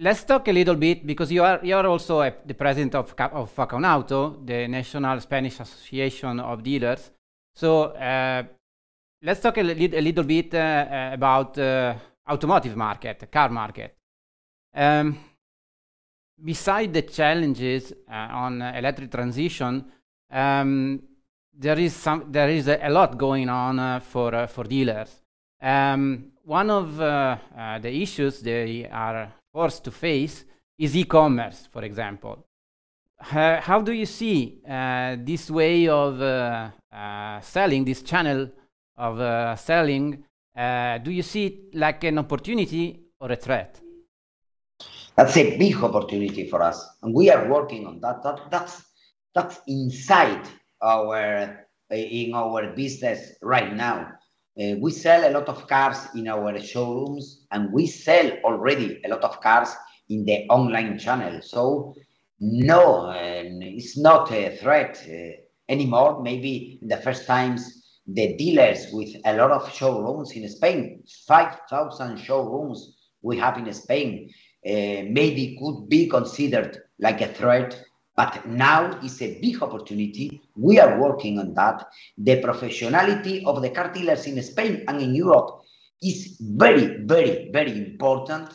let's 0.00 0.24
talk 0.24 0.48
a 0.48 0.52
little 0.52 0.76
bit 0.76 1.06
because 1.06 1.30
you 1.30 1.44
are 1.44 1.60
you 1.62 1.76
are 1.76 1.86
also 1.86 2.22
a, 2.22 2.32
the 2.44 2.54
president 2.54 2.94
of 2.94 3.14
of 3.32 3.54
Faconauto, 3.54 4.44
the 4.44 4.66
National 4.66 5.20
Spanish 5.20 5.60
Association 5.60 6.40
of 6.40 6.62
Dealers. 6.62 7.10
So 7.54 7.82
uh, 7.92 8.42
let's 9.22 9.40
talk 9.40 9.58
a, 9.58 9.62
li 9.62 9.96
a 9.96 10.00
little 10.00 10.24
bit 10.24 10.54
uh, 10.54 10.58
uh, 10.58 11.10
about 11.12 11.58
uh, 11.58 11.94
automotive 12.28 12.76
market, 12.76 13.30
car 13.30 13.50
market. 13.50 13.94
Um, 14.74 15.18
beside 16.42 16.92
the 16.92 17.02
challenges 17.02 17.92
uh, 18.08 18.28
on 18.32 18.62
uh, 18.62 18.72
electric 18.76 19.10
transition, 19.10 19.84
um, 20.30 21.02
there 21.52 21.78
is 21.78 21.94
some 21.94 22.32
there 22.32 22.48
is 22.48 22.68
a, 22.68 22.88
lot 22.88 23.18
going 23.18 23.48
on 23.48 23.78
uh, 23.78 24.00
for 24.00 24.34
uh, 24.34 24.46
for 24.46 24.64
dealers. 24.64 25.20
Um, 25.60 26.32
one 26.42 26.70
of 26.70 26.98
uh, 27.00 27.36
uh, 27.56 27.78
the 27.78 27.92
issues 27.92 28.40
they 28.40 28.88
are 28.88 29.30
forced 29.52 29.84
to 29.84 29.90
face 29.90 30.44
is 30.78 30.96
e-commerce, 30.96 31.68
for 31.70 31.84
example. 31.84 32.46
how 33.22 33.82
do 33.82 33.92
you 33.92 34.06
see 34.06 34.62
uh, 34.66 35.16
this 35.18 35.50
way 35.50 35.86
of 35.88 36.20
uh, 36.22 36.70
uh, 36.90 37.40
selling, 37.40 37.84
this 37.84 38.02
channel 38.02 38.48
of 38.96 39.58
selling? 39.58 40.24
do 41.04 41.10
you 41.10 41.22
see 41.22 41.46
it 41.46 41.74
like 41.74 42.04
an 42.04 42.18
opportunity 42.18 43.00
or 43.20 43.32
a 43.32 43.36
threat? 43.36 43.80
That's 45.16 45.36
a 45.36 45.56
big 45.58 45.76
opportunity 45.76 46.48
for 46.48 46.62
us, 46.62 46.82
and 47.02 47.14
we 47.14 47.30
are 47.30 47.48
working 47.48 47.86
on 47.86 48.00
that. 48.00 48.22
that 48.22 48.50
that's 48.50 48.82
that's 49.34 49.60
inside 49.66 50.48
our 50.80 51.66
in 51.90 52.34
our 52.34 52.72
business 52.74 53.34
right 53.42 53.74
now. 53.74 54.12
Uh, 54.58 54.76
we 54.80 54.90
sell 54.90 55.28
a 55.28 55.32
lot 55.32 55.48
of 55.48 55.66
cars 55.66 56.08
in 56.14 56.28
our 56.28 56.58
showrooms, 56.60 57.46
and 57.52 57.72
we 57.72 57.86
sell 57.86 58.30
already 58.44 59.00
a 59.04 59.08
lot 59.08 59.22
of 59.22 59.40
cars 59.40 59.70
in 60.08 60.24
the 60.24 60.46
online 60.48 60.98
channel. 60.98 61.40
So 61.42 61.94
no, 62.40 63.06
uh, 63.10 63.14
it's 63.14 63.98
not 63.98 64.32
a 64.32 64.56
threat 64.56 65.02
uh, 65.08 65.40
anymore. 65.68 66.22
Maybe 66.22 66.80
the 66.82 66.96
first 66.96 67.26
times 67.26 67.80
the 68.06 68.34
dealers 68.36 68.88
with 68.92 69.14
a 69.24 69.34
lot 69.34 69.50
of 69.50 69.72
showrooms 69.72 70.32
in 70.32 70.48
Spain, 70.48 71.04
5,000 71.28 72.16
showrooms 72.18 72.96
we 73.22 73.36
have 73.38 73.58
in 73.58 73.72
Spain, 73.72 74.30
uh, 74.66 75.04
maybe 75.08 75.58
could 75.60 75.88
be 75.88 76.08
considered 76.08 76.78
like 76.98 77.20
a 77.20 77.28
threat, 77.28 77.80
but 78.20 78.46
now 78.46 79.00
is 79.02 79.22
a 79.22 79.40
big 79.40 79.62
opportunity. 79.62 80.42
We 80.54 80.78
are 80.78 81.00
working 81.00 81.38
on 81.38 81.54
that. 81.54 81.88
The 82.18 82.42
professionality 82.42 83.46
of 83.46 83.62
the 83.62 83.70
car 83.70 83.90
dealers 83.90 84.26
in 84.26 84.42
Spain 84.42 84.84
and 84.88 85.00
in 85.00 85.14
Europe 85.14 85.62
is 86.02 86.36
very, 86.38 86.98
very, 87.04 87.50
very 87.50 87.72
important. 87.78 88.50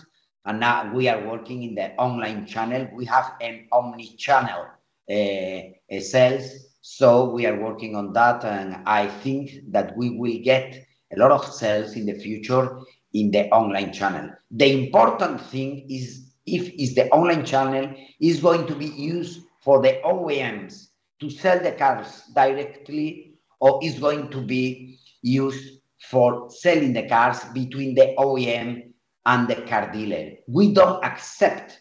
And 0.46 0.60
now 0.60 0.94
we 0.94 1.08
are 1.08 1.28
working 1.28 1.64
in 1.64 1.74
the 1.74 1.96
online 1.96 2.46
channel. 2.46 2.88
We 2.94 3.06
have 3.06 3.34
an 3.42 3.68
omni-channel 3.72 4.68
uh, 5.10 6.00
sales. 6.00 6.46
So 6.82 7.32
we 7.32 7.48
are 7.48 7.60
working 7.60 7.96
on 7.96 8.14
that. 8.14 8.46
And 8.46 8.84
I 8.86 9.08
think 9.08 9.72
that 9.72 9.98
we 9.98 10.12
will 10.12 10.40
get 10.44 10.86
a 11.12 11.18
lot 11.18 11.32
of 11.32 11.44
sales 11.52 11.96
in 11.96 12.06
the 12.06 12.20
future 12.20 12.82
in 13.14 13.32
the 13.32 13.50
online 13.50 13.92
channel. 13.92 14.30
The 14.52 14.86
important 14.86 15.42
thing 15.42 15.88
is 15.90 16.22
if 16.46 16.72
is 16.78 16.94
the 16.94 17.10
online 17.10 17.44
channel 17.44 17.92
is 18.20 18.40
going 18.40 18.68
to 18.68 18.76
be 18.76 18.86
used 18.86 19.45
for 19.66 19.82
the 19.82 20.00
OEMs 20.06 20.90
to 21.20 21.30
sell 21.30 21.60
the 21.60 21.72
cars 21.72 22.22
directly 22.36 23.34
or 23.60 23.80
is 23.84 24.00
going 24.00 24.30
to 24.30 24.40
be 24.40 25.00
used 25.24 25.80
for 26.12 26.50
selling 26.52 26.94
the 26.94 27.08
cars 27.10 27.44
between 27.46 27.96
the 27.96 28.14
OEM 28.20 28.92
and 29.26 29.48
the 29.48 29.56
car 29.64 29.92
dealer. 29.92 30.34
We 30.48 30.72
don't 30.72 31.04
accept 31.04 31.80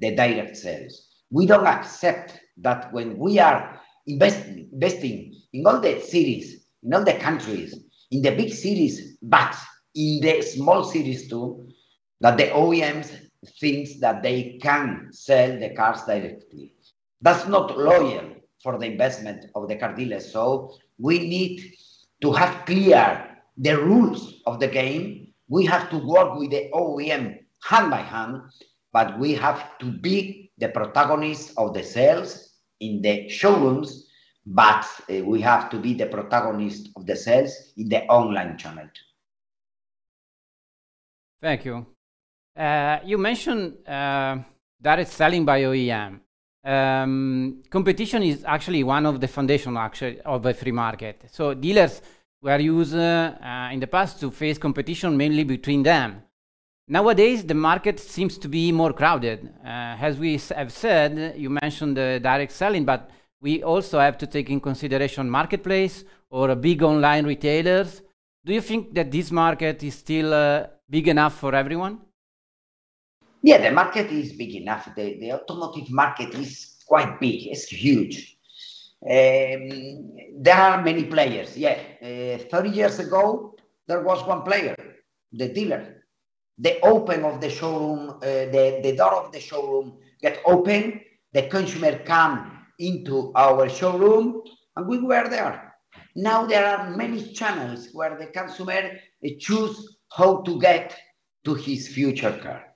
the 0.00 0.16
direct 0.16 0.56
sales. 0.56 1.08
We 1.30 1.44
don't 1.44 1.66
accept 1.66 2.40
that 2.62 2.90
when 2.94 3.18
we 3.18 3.38
are 3.38 3.78
investing, 4.06 4.70
investing 4.72 5.34
in 5.52 5.66
all 5.66 5.80
the 5.80 6.00
cities, 6.00 6.64
in 6.82 6.94
all 6.94 7.04
the 7.04 7.14
countries, 7.14 7.78
in 8.10 8.22
the 8.22 8.30
big 8.30 8.54
cities, 8.54 9.18
but 9.20 9.54
in 9.94 10.20
the 10.22 10.40
small 10.40 10.82
cities 10.82 11.28
too, 11.28 11.68
that 12.22 12.38
the 12.38 12.44
OEMs 12.44 13.14
thinks 13.60 14.00
that 14.00 14.22
they 14.22 14.58
can 14.62 15.08
sell 15.12 15.58
the 15.58 15.74
cars 15.74 16.02
directly. 16.04 16.72
That's 17.20 17.46
not 17.46 17.76
loyal 17.76 18.36
for 18.62 18.78
the 18.78 18.86
investment 18.86 19.46
of 19.54 19.68
the 19.68 19.76
car 19.76 19.94
dealers. 19.94 20.32
So 20.32 20.74
we 20.98 21.18
need 21.18 21.74
to 22.22 22.32
have 22.32 22.64
clear 22.66 23.36
the 23.56 23.76
rules 23.76 24.40
of 24.46 24.60
the 24.60 24.68
game. 24.68 25.32
We 25.48 25.64
have 25.66 25.90
to 25.90 25.98
work 25.98 26.38
with 26.38 26.50
the 26.50 26.70
OEM 26.72 27.38
hand 27.62 27.90
by 27.90 27.98
hand, 28.02 28.42
but 28.92 29.18
we 29.18 29.34
have 29.34 29.78
to 29.78 29.86
be 29.86 30.52
the 30.58 30.68
protagonists 30.68 31.52
of 31.56 31.74
the 31.74 31.82
sales 31.82 32.48
in 32.80 33.02
the 33.02 33.28
showrooms, 33.28 34.08
but 34.46 34.86
uh, 35.10 35.24
we 35.24 35.40
have 35.40 35.70
to 35.70 35.78
be 35.78 35.94
the 35.94 36.06
protagonist 36.06 36.90
of 36.96 37.06
the 37.06 37.16
sales 37.16 37.72
in 37.76 37.88
the 37.88 38.04
online 38.06 38.56
channel. 38.56 38.88
Thank 41.40 41.64
you. 41.64 41.86
Uh, 42.56 42.98
you 43.04 43.18
mentioned 43.18 43.86
uh, 43.86 44.38
it's 44.84 45.14
selling 45.14 45.44
by 45.44 45.62
OEM. 45.62 46.20
Um, 46.64 47.62
competition 47.70 48.22
is 48.22 48.44
actually 48.44 48.82
one 48.84 49.06
of 49.06 49.20
the 49.20 49.28
foundation 49.28 49.76
actually 49.76 50.20
of 50.22 50.44
a 50.44 50.54
free 50.54 50.72
market. 50.72 51.24
So 51.30 51.54
dealers 51.54 52.02
were 52.42 52.58
used 52.58 52.94
uh, 52.94 53.68
in 53.72 53.80
the 53.80 53.86
past 53.86 54.20
to 54.20 54.30
face 54.30 54.58
competition 54.58 55.16
mainly 55.16 55.44
between 55.44 55.82
them. 55.82 56.22
Nowadays, 56.90 57.44
the 57.44 57.54
market 57.54 58.00
seems 58.00 58.38
to 58.38 58.48
be 58.48 58.72
more 58.72 58.94
crowded. 58.94 59.52
Uh, 59.62 59.96
as 60.00 60.16
we 60.18 60.40
have 60.56 60.72
said, 60.72 61.34
you 61.36 61.50
mentioned 61.50 61.96
the 61.96 62.18
direct 62.22 62.52
selling, 62.52 62.84
but 62.86 63.10
we 63.40 63.62
also 63.62 63.98
have 63.98 64.16
to 64.18 64.26
take 64.26 64.48
in 64.48 64.58
consideration 64.60 65.28
marketplace 65.28 66.04
or 66.30 66.54
big 66.54 66.82
online 66.82 67.26
retailers. 67.26 68.02
Do 68.44 68.54
you 68.54 68.62
think 68.62 68.94
that 68.94 69.10
this 69.10 69.30
market 69.30 69.82
is 69.82 69.94
still 69.96 70.32
uh, 70.32 70.68
big 70.88 71.08
enough 71.08 71.38
for 71.38 71.54
everyone? 71.54 72.00
Yeah, 73.42 73.58
the 73.58 73.70
market 73.70 74.10
is 74.10 74.32
big 74.32 74.54
enough. 74.56 74.88
The, 74.96 75.18
the 75.20 75.32
automotive 75.32 75.90
market 75.90 76.34
is 76.34 76.82
quite 76.86 77.20
big. 77.20 77.46
It's 77.46 77.68
huge. 77.68 78.36
Um, 79.04 80.16
there 80.40 80.56
are 80.56 80.82
many 80.82 81.04
players. 81.04 81.56
Yeah, 81.56 81.78
uh, 82.02 82.38
30 82.50 82.70
years 82.70 82.98
ago, 82.98 83.54
there 83.86 84.02
was 84.02 84.26
one 84.26 84.42
player, 84.42 84.74
the 85.32 85.48
dealer. 85.48 86.04
The 86.58 86.80
open 86.80 87.24
of 87.24 87.40
the 87.40 87.48
showroom, 87.48 88.10
uh, 88.10 88.20
the, 88.20 88.80
the 88.82 88.96
door 88.96 89.14
of 89.14 89.32
the 89.32 89.38
showroom 89.38 89.98
get 90.20 90.40
open, 90.44 91.00
the 91.32 91.42
consumer 91.42 91.98
come 92.00 92.66
into 92.80 93.32
our 93.36 93.68
showroom, 93.68 94.42
and 94.76 94.88
we 94.88 94.98
were 94.98 95.28
there. 95.28 95.74
Now 96.16 96.46
there 96.46 96.66
are 96.66 96.90
many 96.96 97.32
channels 97.32 97.90
where 97.92 98.18
the 98.18 98.26
consumer 98.26 98.98
choose 99.38 99.98
how 100.12 100.42
to 100.42 100.58
get 100.60 100.98
to 101.44 101.54
his 101.54 101.86
future 101.86 102.36
car. 102.42 102.67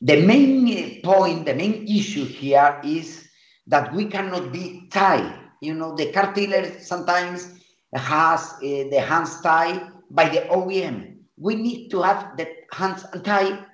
The 0.00 0.20
main 0.26 1.00
point, 1.02 1.46
the 1.46 1.54
main 1.54 1.86
issue 1.88 2.24
here 2.24 2.80
is 2.84 3.28
that 3.66 3.92
we 3.94 4.06
cannot 4.06 4.52
be 4.52 4.88
tied. 4.90 5.40
You 5.60 5.74
know, 5.74 5.96
the 5.96 6.12
car 6.12 6.32
dealer 6.32 6.78
sometimes 6.80 7.58
has 7.94 8.52
uh, 8.54 8.60
the 8.90 9.00
hands 9.00 9.40
tied 9.40 9.80
by 10.10 10.28
the 10.28 10.40
OEM. 10.50 11.16
We 11.38 11.54
need 11.54 11.90
to 11.90 12.02
have 12.02 12.36
the 12.36 12.48
hands 12.72 13.04
tied 13.24 13.64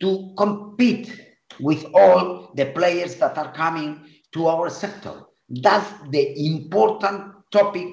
to 0.00 0.34
compete 0.36 1.20
with 1.58 1.84
all 1.94 2.52
the 2.54 2.66
players 2.66 3.16
that 3.16 3.36
are 3.36 3.52
coming 3.52 4.06
to 4.32 4.46
our 4.46 4.70
sector. 4.70 5.22
That's 5.48 5.90
the 6.10 6.46
important 6.46 7.34
topic 7.50 7.88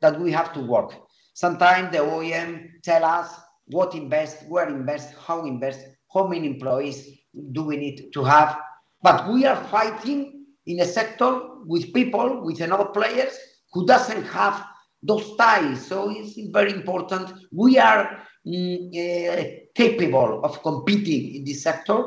that 0.00 0.18
we 0.18 0.32
have 0.32 0.52
to 0.54 0.60
work. 0.60 0.94
Sometimes 1.34 1.92
the 1.92 1.98
OEM 1.98 2.82
tell 2.82 3.04
us 3.04 3.34
what 3.66 3.94
invest, 3.94 4.46
where 4.48 4.68
invest, 4.68 5.14
how 5.26 5.44
invest, 5.44 5.80
how 6.14 6.26
many 6.26 6.46
employees 6.46 7.08
do 7.52 7.64
we 7.64 7.76
need 7.76 8.12
to 8.12 8.24
have. 8.24 8.56
But 9.02 9.28
we 9.28 9.44
are 9.44 9.62
fighting 9.64 10.44
in 10.66 10.80
a 10.80 10.84
sector 10.84 11.40
with 11.66 11.92
people, 11.92 12.44
with 12.44 12.60
another 12.60 12.86
players 12.86 13.36
who 13.72 13.86
doesn't 13.86 14.24
have 14.24 14.64
those 15.02 15.36
ties. 15.36 15.86
So 15.86 16.10
it's 16.10 16.38
very 16.50 16.72
important. 16.72 17.32
We 17.52 17.78
are 17.78 18.22
mm, 18.46 18.88
uh, 18.88 19.44
capable 19.74 20.42
of 20.44 20.62
competing 20.62 21.34
in 21.34 21.44
this 21.44 21.62
sector. 21.62 22.04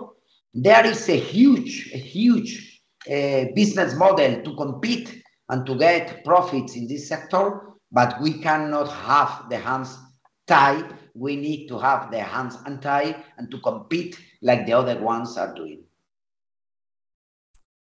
There 0.54 0.86
is 0.86 1.08
a 1.10 1.20
huge, 1.20 1.92
a 1.94 1.98
huge 1.98 2.82
uh, 3.08 3.46
business 3.54 3.96
model 3.96 4.42
to 4.42 4.56
compete 4.56 5.24
and 5.50 5.66
to 5.66 5.76
get 5.76 6.24
profits 6.26 6.76
in 6.76 6.88
this 6.88 7.08
sector, 7.08 7.62
but 7.92 8.20
we 8.22 8.34
cannot 8.34 8.92
have 8.92 9.50
the 9.50 9.58
hands 9.58 9.98
tied 10.48 10.86
we 11.18 11.36
need 11.36 11.68
to 11.68 11.80
have 11.80 12.12
their 12.12 12.24
hands 12.24 12.58
untied 12.66 13.24
and 13.38 13.50
to 13.52 13.60
compete 13.60 14.20
like 14.42 14.66
the 14.66 14.74
other 14.74 15.00
ones 15.00 15.38
are 15.38 15.54
doing. 15.54 15.80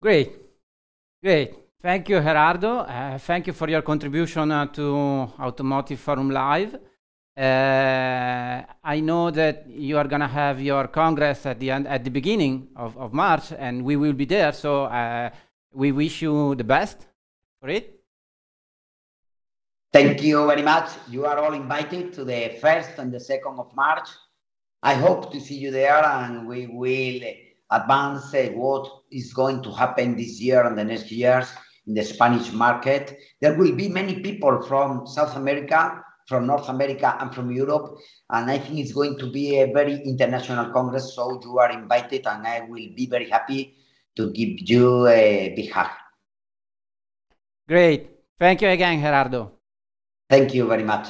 Great, 0.01 0.33
great. 1.23 1.55
Thank 1.83 2.09
you, 2.09 2.21
Gerardo. 2.21 2.79
Uh, 2.79 3.19
thank 3.19 3.47
you 3.47 3.53
for 3.53 3.69
your 3.69 3.83
contribution 3.83 4.51
uh, 4.51 4.67
to 4.67 4.95
Automotive 5.39 6.01
Forum 6.01 6.31
Live. 6.31 6.75
Uh, 7.37 8.63
I 8.83 9.01
know 9.01 9.31
that 9.31 9.69
you 9.69 9.99
are 9.99 10.09
going 10.09 10.23
to 10.23 10.29
have 10.29 10.61
your 10.61 10.89
congress 10.89 11.45
at 11.45 11.61
the 11.61 11.71
end, 11.71 11.87
at 11.87 12.03
the 12.03 12.11
beginning 12.11 12.69
of, 12.77 12.97
of 12.97 13.13
March, 13.13 13.53
and 13.59 13.85
we 13.85 13.97
will 13.97 14.15
be 14.15 14.25
there. 14.25 14.53
So 14.53 14.85
uh, 14.85 15.31
we 15.73 15.93
wish 15.93 16.23
you 16.23 16.55
the 16.55 16.65
best 16.65 17.07
for 17.61 17.69
it. 17.69 17.96
Thank 19.97 20.23
you 20.23 20.47
very 20.47 20.61
much. 20.61 20.91
You 21.09 21.25
are 21.25 21.39
all 21.39 21.55
invited 21.55 22.13
to 22.17 22.23
the 22.23 22.59
1st 22.63 22.99
and 22.99 23.11
the 23.11 23.17
2nd 23.17 23.59
of 23.59 23.75
March. 23.75 24.07
I 24.83 24.93
hope 24.93 25.33
to 25.33 25.41
see 25.41 25.57
you 25.57 25.71
there 25.71 26.05
and 26.05 26.47
we 26.47 26.67
will 26.67 27.23
advance 27.71 28.35
uh, 28.35 28.51
what 28.53 28.87
is 29.11 29.33
going 29.33 29.63
to 29.63 29.73
happen 29.73 30.15
this 30.15 30.39
year 30.39 30.67
and 30.67 30.77
the 30.77 30.85
next 30.85 31.11
years 31.11 31.51
in 31.87 31.95
the 31.95 32.05
Spanish 32.05 32.53
market. 32.53 33.17
There 33.41 33.55
will 33.55 33.75
be 33.75 33.89
many 33.89 34.21
people 34.21 34.61
from 34.69 35.07
South 35.07 35.35
America, 35.35 36.05
from 36.29 36.47
North 36.47 36.69
America, 36.69 37.17
and 37.19 37.35
from 37.35 37.51
Europe. 37.51 37.97
And 38.29 38.51
I 38.51 38.59
think 38.59 38.79
it's 38.81 38.93
going 38.93 39.19
to 39.19 39.33
be 39.33 39.61
a 39.61 39.73
very 39.73 39.95
international 40.05 40.75
congress. 40.75 41.15
So 41.15 41.41
you 41.43 41.59
are 41.59 41.73
invited, 41.73 42.27
and 42.27 42.47
I 42.47 42.61
will 42.69 42.89
be 42.95 43.07
very 43.11 43.31
happy 43.31 43.79
to 44.17 44.31
give 44.31 44.61
you 44.61 45.07
a 45.07 45.55
big 45.57 45.71
hug. 45.71 45.89
Great. 47.67 48.11
Thank 48.39 48.61
you 48.61 48.69
again, 48.69 49.01
Gerardo. 49.01 49.56
Thank 50.29 50.55
you 50.55 50.67
very 50.67 50.83
much. 50.83 51.07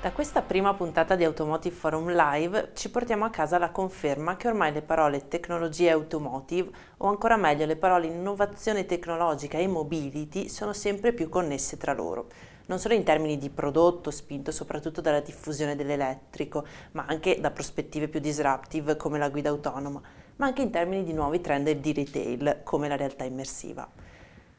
Da 0.00 0.12
questa 0.12 0.42
prima 0.42 0.74
puntata 0.74 1.16
di 1.16 1.24
Automotive 1.24 1.74
Forum 1.74 2.14
Live 2.14 2.70
ci 2.74 2.88
portiamo 2.88 3.24
a 3.24 3.30
casa 3.30 3.58
la 3.58 3.70
conferma 3.70 4.36
che 4.36 4.46
ormai 4.46 4.72
le 4.72 4.82
parole 4.82 5.26
tecnologia 5.26 5.90
automotive 5.90 6.70
o 6.98 7.08
ancora 7.08 7.36
meglio 7.36 7.66
le 7.66 7.74
parole 7.74 8.06
innovazione 8.06 8.86
tecnologica 8.86 9.58
e 9.58 9.66
mobility 9.66 10.48
sono 10.48 10.72
sempre 10.72 11.12
più 11.12 11.28
connesse 11.28 11.76
tra 11.78 11.92
loro. 11.94 12.28
Non 12.66 12.78
solo 12.78 12.94
in 12.94 13.02
termini 13.02 13.38
di 13.38 13.50
prodotto 13.50 14.12
spinto 14.12 14.52
soprattutto 14.52 15.00
dalla 15.00 15.18
diffusione 15.18 15.74
dell'elettrico, 15.74 16.64
ma 16.92 17.06
anche 17.08 17.40
da 17.40 17.50
prospettive 17.50 18.06
più 18.06 18.20
disruptive 18.20 18.96
come 18.96 19.18
la 19.18 19.30
guida 19.30 19.48
autonoma, 19.48 20.00
ma 20.36 20.46
anche 20.46 20.62
in 20.62 20.70
termini 20.70 21.02
di 21.02 21.12
nuovi 21.12 21.40
trend 21.40 21.68
di 21.72 21.92
retail 21.92 22.60
come 22.62 22.86
la 22.86 22.94
realtà 22.94 23.24
immersiva. 23.24 24.06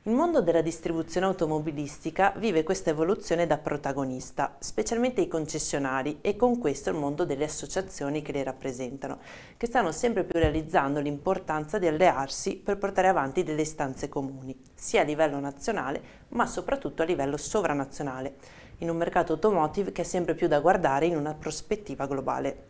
Il 0.09 0.15
mondo 0.15 0.41
della 0.41 0.61
distribuzione 0.61 1.27
automobilistica 1.27 2.33
vive 2.37 2.63
questa 2.63 2.89
evoluzione 2.89 3.45
da 3.45 3.59
protagonista, 3.59 4.55
specialmente 4.57 5.21
i 5.21 5.27
concessionari 5.27 6.17
e 6.21 6.35
con 6.35 6.57
questo 6.57 6.89
il 6.89 6.95
mondo 6.95 7.25
delle 7.25 7.43
associazioni 7.43 8.23
che 8.23 8.31
le 8.31 8.43
rappresentano, 8.43 9.19
che 9.55 9.67
stanno 9.67 9.91
sempre 9.91 10.23
più 10.23 10.39
realizzando 10.39 10.99
l'importanza 10.99 11.77
di 11.77 11.85
allearsi 11.85 12.55
per 12.55 12.79
portare 12.79 13.07
avanti 13.07 13.43
delle 13.43 13.61
istanze 13.61 14.09
comuni, 14.09 14.59
sia 14.73 15.01
a 15.01 15.03
livello 15.03 15.39
nazionale 15.39 16.01
ma 16.29 16.47
soprattutto 16.47 17.03
a 17.03 17.05
livello 17.05 17.37
sovranazionale, 17.37 18.37
in 18.79 18.89
un 18.89 18.97
mercato 18.97 19.33
automotive 19.33 19.91
che 19.91 20.01
è 20.01 20.05
sempre 20.05 20.33
più 20.33 20.47
da 20.47 20.59
guardare 20.59 21.05
in 21.05 21.17
una 21.17 21.35
prospettiva 21.35 22.07
globale. 22.07 22.68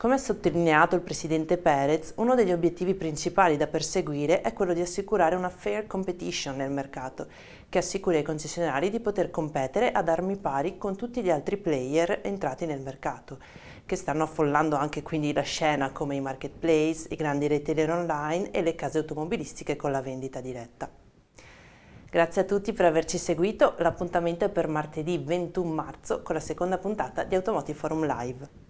Come 0.00 0.14
ha 0.14 0.16
sottolineato 0.16 0.94
il 0.96 1.02
presidente 1.02 1.58
Perez, 1.58 2.14
uno 2.16 2.34
degli 2.34 2.52
obiettivi 2.52 2.94
principali 2.94 3.58
da 3.58 3.66
perseguire 3.66 4.40
è 4.40 4.54
quello 4.54 4.72
di 4.72 4.80
assicurare 4.80 5.36
una 5.36 5.50
fair 5.50 5.86
competition 5.86 6.56
nel 6.56 6.70
mercato, 6.70 7.26
che 7.68 7.76
assicuri 7.76 8.16
ai 8.16 8.22
concessionari 8.22 8.88
di 8.88 8.98
poter 8.98 9.30
competere 9.30 9.92
ad 9.92 10.08
armi 10.08 10.38
pari 10.38 10.78
con 10.78 10.96
tutti 10.96 11.22
gli 11.22 11.28
altri 11.28 11.58
player 11.58 12.20
entrati 12.22 12.64
nel 12.64 12.80
mercato, 12.80 13.40
che 13.84 13.94
stanno 13.94 14.22
affollando 14.22 14.74
anche 14.74 15.02
quindi 15.02 15.34
la 15.34 15.42
scena 15.42 15.92
come 15.92 16.14
i 16.14 16.22
marketplace, 16.22 17.08
i 17.10 17.16
grandi 17.16 17.46
retailer 17.46 17.90
online 17.90 18.52
e 18.52 18.62
le 18.62 18.74
case 18.74 18.96
automobilistiche 18.96 19.76
con 19.76 19.90
la 19.90 20.00
vendita 20.00 20.40
diretta. 20.40 20.88
Grazie 22.08 22.40
a 22.40 22.44
tutti 22.46 22.72
per 22.72 22.86
averci 22.86 23.18
seguito, 23.18 23.74
l'appuntamento 23.76 24.46
è 24.46 24.48
per 24.48 24.66
martedì 24.66 25.18
21 25.18 25.70
marzo 25.70 26.22
con 26.22 26.36
la 26.36 26.40
seconda 26.40 26.78
puntata 26.78 27.22
di 27.22 27.34
Automotive 27.34 27.78
Forum 27.78 28.06
Live. 28.06 28.69